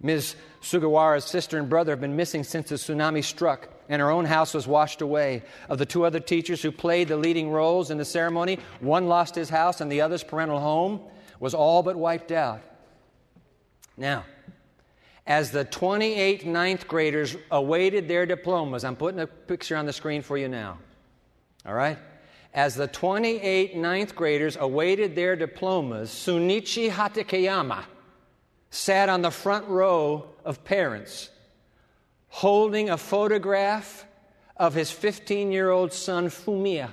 Ms. 0.01 0.35
Sugawara's 0.61 1.23
sister 1.23 1.57
and 1.57 1.69
brother 1.69 1.93
have 1.93 2.01
been 2.01 2.17
missing 2.17 2.43
since 2.43 2.67
the 2.67 2.75
tsunami 2.75 3.23
struck 3.23 3.69
and 3.93 4.01
her 4.01 4.09
own 4.09 4.25
house 4.25 4.55
was 4.55 4.65
washed 4.65 5.01
away. 5.01 5.43
Of 5.69 5.77
the 5.77 5.85
two 5.85 6.03
other 6.03 6.19
teachers 6.19 6.63
who 6.63 6.71
played 6.71 7.09
the 7.09 7.15
leading 7.15 7.51
roles 7.51 7.91
in 7.91 7.99
the 7.99 8.05
ceremony, 8.05 8.57
one 8.79 9.05
lost 9.05 9.35
his 9.35 9.49
house 9.49 9.81
and 9.81 9.91
the 9.91 10.01
other's 10.01 10.23
parental 10.23 10.59
home 10.59 10.99
was 11.39 11.53
all 11.53 11.83
but 11.83 11.95
wiped 11.95 12.31
out. 12.31 12.61
Now, 13.95 14.25
as 15.27 15.51
the 15.51 15.63
28 15.63 16.43
ninth 16.43 16.87
graders 16.87 17.37
awaited 17.51 18.07
their 18.07 18.25
diplomas, 18.25 18.83
I'm 18.83 18.95
putting 18.95 19.19
a 19.19 19.27
picture 19.27 19.77
on 19.77 19.85
the 19.85 19.93
screen 19.93 20.23
for 20.23 20.39
you 20.39 20.47
now. 20.47 20.79
All 21.63 21.75
right? 21.75 21.99
As 22.51 22.73
the 22.73 22.87
28 22.87 23.75
ninth 23.75 24.15
graders 24.15 24.57
awaited 24.59 25.13
their 25.15 25.35
diplomas, 25.35 26.09
Sunichi 26.09 26.89
Hatakeyama 26.89 27.83
sat 28.71 29.07
on 29.07 29.21
the 29.21 29.29
front 29.29 29.67
row 29.67 30.29
of 30.43 30.63
parents 30.63 31.29
holding 32.33 32.89
a 32.89 32.97
photograph 32.97 34.07
of 34.57 34.73
his 34.73 34.89
15 34.89 35.51
year 35.51 35.69
old 35.69 35.93
son, 35.93 36.29
Fumiya. 36.29 36.89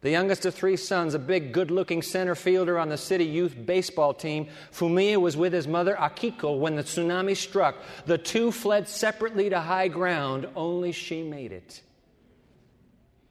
The 0.00 0.10
youngest 0.10 0.46
of 0.46 0.54
three 0.54 0.78
sons, 0.78 1.12
a 1.12 1.18
big, 1.18 1.52
good 1.52 1.70
looking 1.70 2.00
center 2.00 2.34
fielder 2.34 2.78
on 2.78 2.88
the 2.88 2.96
city 2.96 3.26
youth 3.26 3.54
baseball 3.66 4.14
team, 4.14 4.48
Fumiya 4.72 5.20
was 5.20 5.36
with 5.36 5.52
his 5.52 5.68
mother, 5.68 5.94
Akiko, 5.94 6.58
when 6.58 6.74
the 6.74 6.82
tsunami 6.82 7.36
struck. 7.36 7.76
The 8.06 8.16
two 8.16 8.50
fled 8.50 8.88
separately 8.88 9.50
to 9.50 9.60
high 9.60 9.88
ground, 9.88 10.48
only 10.56 10.90
she 10.90 11.22
made 11.22 11.52
it. 11.52 11.82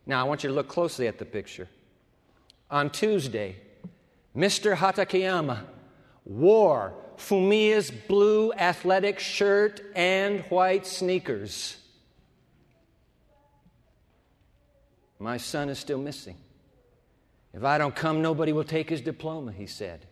Now, 0.06 0.22
I 0.22 0.24
want 0.30 0.44
you 0.44 0.50
to 0.50 0.56
look 0.56 0.68
closely 0.68 1.08
at 1.08 1.18
the 1.18 1.26
picture. 1.26 1.68
On 2.70 2.92
Tuesday, 2.92 3.56
Mr. 4.38 4.76
Hatakeyama 4.76 5.62
wore 6.24 6.94
Fumiya's 7.18 7.92
blue 7.92 8.54
athletic 8.54 9.20
shirt 9.20 9.82
and 9.96 10.42
white 10.42 10.86
sneakers. 10.86 11.78
My 15.20 15.38
son 15.38 15.70
is 15.70 15.80
still 15.80 15.98
missing. 15.98 16.38
If 17.54 17.64
I 17.64 17.78
don't 17.78 17.96
come, 17.96 18.22
nobody 18.22 18.52
will 18.52 18.66
take 18.66 18.90
his 18.90 19.02
diploma, 19.02 19.52
he 19.52 19.66
said. 19.66 20.06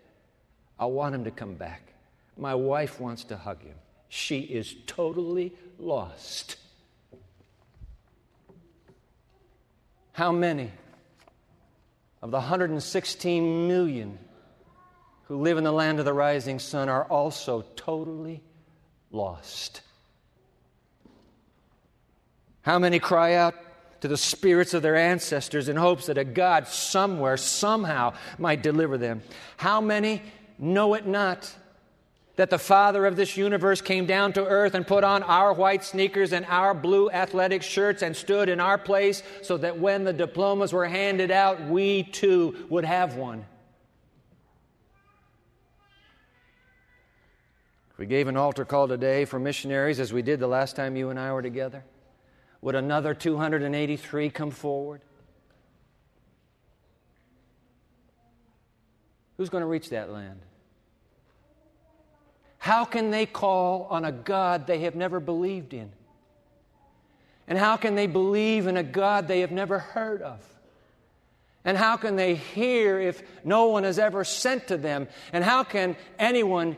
I 0.79 0.85
want 0.85 1.13
him 1.13 1.25
to 1.25 1.31
come 1.31 1.55
back. 1.55 1.93
My 2.37 2.55
wife 2.55 2.99
wants 2.99 3.25
to 3.25 3.37
hug 3.37 3.61
him. 3.61 3.75
She 4.07 4.39
is 4.39 4.75
totally 4.87 5.53
lost. 5.77 6.55
How 10.13 10.31
many 10.31 10.71
of 12.21 12.31
the 12.31 12.37
116 12.37 13.67
million 13.67 14.17
who 15.23 15.37
live 15.37 15.57
in 15.57 15.63
the 15.63 15.71
land 15.71 15.99
of 15.99 16.05
the 16.05 16.13
rising 16.13 16.59
sun 16.59 16.89
are 16.89 17.05
also 17.05 17.63
totally 17.75 18.41
lost? 19.11 19.81
How 22.61 22.79
many 22.79 22.99
cry 22.99 23.35
out 23.35 23.55
to 24.01 24.07
the 24.07 24.17
spirits 24.17 24.73
of 24.73 24.81
their 24.81 24.95
ancestors 24.95 25.69
in 25.69 25.75
hopes 25.75 26.07
that 26.07 26.17
a 26.17 26.23
God 26.23 26.67
somewhere, 26.67 27.37
somehow, 27.37 28.13
might 28.37 28.63
deliver 28.63 28.97
them? 28.97 29.21
How 29.57 29.81
many 29.81 30.21
know 30.57 30.93
it 30.93 31.05
not? 31.05 31.53
that 32.35 32.49
the 32.49 32.57
Father 32.57 33.05
of 33.05 33.15
this 33.15 33.37
universe 33.37 33.81
came 33.81 34.05
down 34.05 34.33
to 34.33 34.45
earth 34.45 34.73
and 34.73 34.87
put 34.87 35.03
on 35.03 35.21
our 35.23 35.53
white 35.53 35.83
sneakers 35.83 36.33
and 36.33 36.45
our 36.47 36.73
blue 36.73 37.09
athletic 37.11 37.61
shirts 37.61 38.01
and 38.01 38.15
stood 38.15 38.49
in 38.49 38.59
our 38.59 38.77
place 38.77 39.21
so 39.43 39.57
that 39.57 39.77
when 39.77 40.03
the 40.03 40.13
diplomas 40.13 40.73
were 40.73 40.87
handed 40.87 41.29
out, 41.29 41.61
we 41.67 42.03
too 42.03 42.65
would 42.69 42.85
have 42.85 43.15
one. 43.15 43.45
We 47.97 48.05
gave 48.05 48.27
an 48.27 48.37
altar 48.37 48.65
call 48.65 48.87
today 48.87 49.25
for 49.25 49.39
missionaries 49.39 49.99
as 49.99 50.11
we 50.11 50.21
did 50.21 50.39
the 50.39 50.47
last 50.47 50.75
time 50.75 50.95
you 50.95 51.09
and 51.09 51.19
I 51.19 51.31
were 51.31 51.41
together, 51.41 51.83
would 52.61 52.75
another 52.75 53.13
283 53.13 54.29
come 54.29 54.51
forward? 54.51 55.01
Who's 59.37 59.49
going 59.49 59.61
to 59.61 59.67
reach 59.67 59.89
that 59.89 60.11
land? 60.11 60.39
How 62.57 62.85
can 62.85 63.11
they 63.11 63.25
call 63.25 63.87
on 63.89 64.05
a 64.05 64.11
God 64.11 64.67
they 64.67 64.79
have 64.79 64.95
never 64.95 65.19
believed 65.19 65.73
in? 65.73 65.91
And 67.47 67.57
how 67.57 67.75
can 67.75 67.95
they 67.95 68.07
believe 68.07 68.67
in 68.67 68.77
a 68.77 68.83
God 68.83 69.27
they 69.27 69.41
have 69.41 69.51
never 69.51 69.79
heard 69.79 70.21
of? 70.21 70.39
And 71.65 71.77
how 71.77 71.97
can 71.97 72.15
they 72.15 72.35
hear 72.35 72.99
if 72.99 73.21
no 73.43 73.67
one 73.67 73.83
has 73.83 73.99
ever 73.99 74.23
sent 74.23 74.67
to 74.69 74.77
them? 74.77 75.07
And 75.33 75.43
how 75.43 75.63
can 75.63 75.95
anyone 76.17 76.77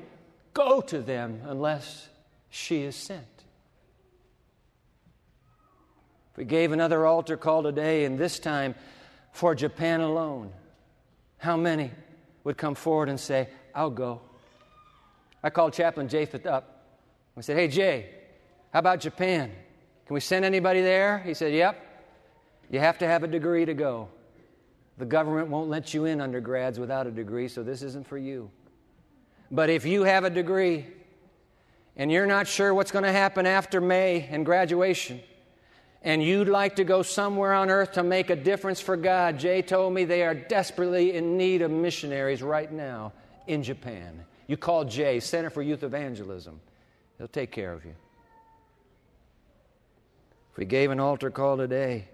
go 0.55 0.81
to 0.81 1.01
them 1.01 1.41
unless 1.45 2.09
she 2.49 2.81
is 2.81 2.95
sent? 2.95 3.27
We 6.35 6.45
gave 6.45 6.71
another 6.71 7.05
altar 7.05 7.37
call 7.37 7.61
today, 7.61 8.05
and 8.05 8.17
this 8.17 8.39
time 8.39 8.73
for 9.31 9.53
Japan 9.53 10.01
alone, 10.01 10.51
how 11.37 11.55
many 11.55 11.91
would 12.43 12.57
come 12.57 12.73
forward 12.73 13.09
and 13.09 13.19
say, 13.19 13.49
I'll 13.73 13.89
go? 13.89 14.21
I 15.43 15.49
called 15.49 15.73
Chaplain 15.73 16.07
Japheth 16.07 16.45
up. 16.45 16.87
I 17.37 17.41
said, 17.41 17.57
Hey, 17.57 17.67
Jay, 17.67 18.09
how 18.73 18.79
about 18.79 18.99
Japan? 18.99 19.51
Can 20.07 20.13
we 20.13 20.19
send 20.19 20.43
anybody 20.45 20.81
there? 20.81 21.19
He 21.19 21.33
said, 21.33 21.53
Yep. 21.53 21.81
You 22.71 22.79
have 22.79 22.97
to 22.97 23.07
have 23.07 23.23
a 23.23 23.27
degree 23.27 23.65
to 23.65 23.73
go. 23.73 24.09
The 24.97 25.05
government 25.05 25.49
won't 25.49 25.69
let 25.69 25.93
you 25.93 26.05
in 26.05 26.19
undergrads 26.19 26.79
without 26.79 27.05
a 27.05 27.11
degree, 27.11 27.47
so 27.47 27.61
this 27.61 27.81
isn't 27.81 28.07
for 28.07 28.17
you. 28.17 28.49
But 29.55 29.69
if 29.69 29.85
you 29.85 30.03
have 30.03 30.25
a 30.25 30.29
degree 30.29 30.85
and 31.95 32.11
you're 32.11 32.25
not 32.25 32.45
sure 32.45 32.73
what's 32.73 32.91
going 32.91 33.05
to 33.05 33.11
happen 33.11 33.45
after 33.45 33.79
May 33.79 34.27
and 34.29 34.45
graduation, 34.45 35.21
and 36.01 36.21
you'd 36.21 36.49
like 36.49 36.75
to 36.75 36.83
go 36.83 37.01
somewhere 37.01 37.53
on 37.53 37.69
earth 37.69 37.93
to 37.93 38.03
make 38.03 38.29
a 38.29 38.35
difference 38.35 38.81
for 38.81 38.97
God, 38.97 39.39
Jay 39.39 39.61
told 39.61 39.93
me 39.93 40.03
they 40.03 40.23
are 40.23 40.35
desperately 40.35 41.15
in 41.15 41.37
need 41.37 41.61
of 41.61 41.71
missionaries 41.71 42.43
right 42.43 42.69
now 42.69 43.13
in 43.47 43.63
Japan. 43.63 44.25
You 44.45 44.57
call 44.57 44.83
Jay, 44.83 45.21
Center 45.21 45.49
for 45.49 45.61
Youth 45.61 45.83
Evangelism. 45.83 46.59
He'll 47.17 47.29
take 47.29 47.51
care 47.51 47.71
of 47.71 47.85
you. 47.85 47.95
If 50.51 50.57
we 50.57 50.65
gave 50.65 50.91
an 50.91 50.99
altar 50.99 51.31
call 51.31 51.55
today, 51.55 52.09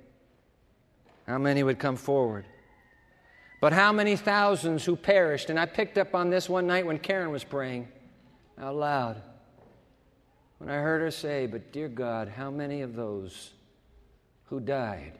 how 1.25 1.39
many 1.39 1.63
would 1.63 1.79
come 1.79 1.95
forward? 1.95 2.45
But 3.61 3.73
how 3.73 3.93
many 3.93 4.15
thousands 4.15 4.83
who 4.83 4.95
perished? 4.95 5.51
And 5.51 5.59
I 5.59 5.67
picked 5.67 5.99
up 5.99 6.15
on 6.15 6.31
this 6.31 6.49
one 6.49 6.65
night 6.65 6.85
when 6.85 6.97
Karen 6.97 7.31
was 7.31 7.43
praying 7.43 7.87
out 8.59 8.75
loud. 8.75 9.21
When 10.57 10.67
I 10.67 10.77
heard 10.77 11.01
her 11.01 11.11
say, 11.11 11.45
But 11.45 11.71
dear 11.71 11.87
God, 11.87 12.27
how 12.27 12.49
many 12.49 12.81
of 12.81 12.95
those 12.95 13.51
who 14.45 14.59
died 14.59 15.19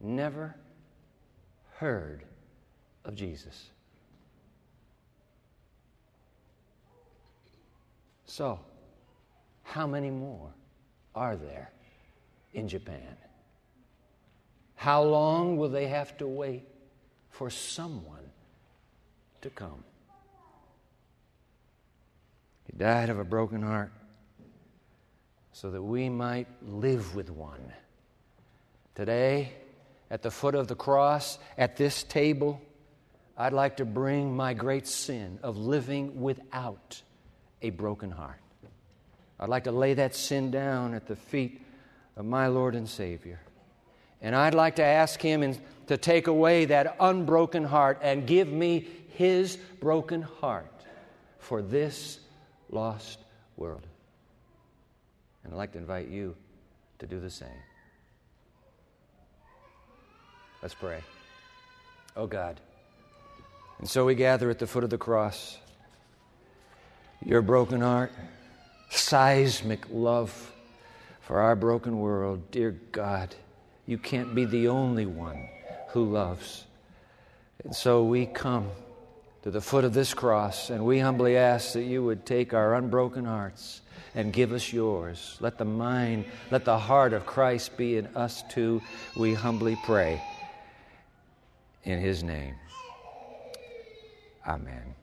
never 0.00 0.54
heard 1.78 2.24
of 3.06 3.14
Jesus? 3.14 3.70
So, 8.26 8.60
how 9.62 9.86
many 9.86 10.10
more 10.10 10.50
are 11.14 11.36
there 11.36 11.72
in 12.52 12.68
Japan? 12.68 13.16
How 14.74 15.02
long 15.02 15.56
will 15.56 15.70
they 15.70 15.88
have 15.88 16.18
to 16.18 16.26
wait 16.26 16.69
for 17.30 17.50
someone 17.50 18.30
to 19.42 19.50
come? 19.50 19.84
He 22.66 22.76
died 22.76 23.08
of 23.08 23.18
a 23.18 23.24
broken 23.24 23.62
heart 23.62 23.92
so 25.52 25.70
that 25.70 25.82
we 25.82 26.08
might 26.08 26.46
live 26.62 27.14
with 27.14 27.30
one. 27.30 27.72
Today, 28.94 29.52
at 30.10 30.22
the 30.22 30.30
foot 30.30 30.54
of 30.54 30.68
the 30.68 30.74
cross, 30.74 31.38
at 31.56 31.76
this 31.76 32.02
table, 32.02 32.60
I'd 33.36 33.52
like 33.52 33.78
to 33.78 33.84
bring 33.84 34.36
my 34.36 34.54
great 34.54 34.86
sin 34.86 35.38
of 35.42 35.56
living 35.56 36.20
without 36.20 37.02
a 37.62 37.70
broken 37.70 38.10
heart. 38.10 38.40
I'd 39.38 39.48
like 39.48 39.64
to 39.64 39.72
lay 39.72 39.94
that 39.94 40.14
sin 40.14 40.50
down 40.50 40.94
at 40.94 41.06
the 41.06 41.16
feet 41.16 41.62
of 42.16 42.26
my 42.26 42.48
Lord 42.48 42.74
and 42.74 42.88
Savior. 42.88 43.40
And 44.22 44.34
I'd 44.34 44.54
like 44.54 44.76
to 44.76 44.84
ask 44.84 45.20
Him 45.20 45.42
in, 45.42 45.58
to 45.86 45.96
take 45.96 46.26
away 46.26 46.66
that 46.66 46.96
unbroken 47.00 47.64
heart 47.64 47.98
and 48.02 48.26
give 48.26 48.48
me 48.48 48.86
His 49.14 49.56
broken 49.80 50.22
heart 50.22 50.66
for 51.38 51.62
this 51.62 52.20
lost 52.70 53.18
world. 53.56 53.86
And 55.44 55.52
I'd 55.52 55.56
like 55.56 55.72
to 55.72 55.78
invite 55.78 56.08
you 56.08 56.36
to 56.98 57.06
do 57.06 57.18
the 57.18 57.30
same. 57.30 57.48
Let's 60.62 60.74
pray. 60.74 61.02
Oh 62.16 62.26
God. 62.26 62.60
And 63.78 63.88
so 63.88 64.04
we 64.04 64.14
gather 64.14 64.50
at 64.50 64.58
the 64.58 64.66
foot 64.66 64.84
of 64.84 64.90
the 64.90 64.98
cross 64.98 65.58
your 67.24 67.42
broken 67.42 67.82
heart, 67.82 68.12
seismic 68.90 69.84
love 69.90 70.52
for 71.20 71.40
our 71.40 71.54
broken 71.54 71.98
world. 71.98 72.50
Dear 72.50 72.72
God, 72.92 73.34
you 73.90 73.98
can't 73.98 74.36
be 74.36 74.44
the 74.44 74.68
only 74.68 75.04
one 75.04 75.48
who 75.88 76.04
loves. 76.04 76.64
And 77.64 77.74
so 77.74 78.04
we 78.04 78.24
come 78.24 78.70
to 79.42 79.50
the 79.50 79.60
foot 79.60 79.84
of 79.84 79.92
this 79.92 80.14
cross 80.14 80.70
and 80.70 80.84
we 80.84 81.00
humbly 81.00 81.36
ask 81.36 81.72
that 81.72 81.82
you 81.82 82.04
would 82.04 82.24
take 82.24 82.54
our 82.54 82.76
unbroken 82.76 83.24
hearts 83.24 83.80
and 84.14 84.32
give 84.32 84.52
us 84.52 84.72
yours. 84.72 85.36
Let 85.40 85.58
the 85.58 85.64
mind, 85.64 86.24
let 86.52 86.64
the 86.64 86.78
heart 86.78 87.12
of 87.12 87.26
Christ 87.26 87.76
be 87.76 87.96
in 87.96 88.06
us 88.14 88.44
too, 88.48 88.80
we 89.16 89.34
humbly 89.34 89.76
pray. 89.84 90.22
In 91.82 91.98
his 91.98 92.22
name. 92.22 92.54
Amen. 94.46 94.99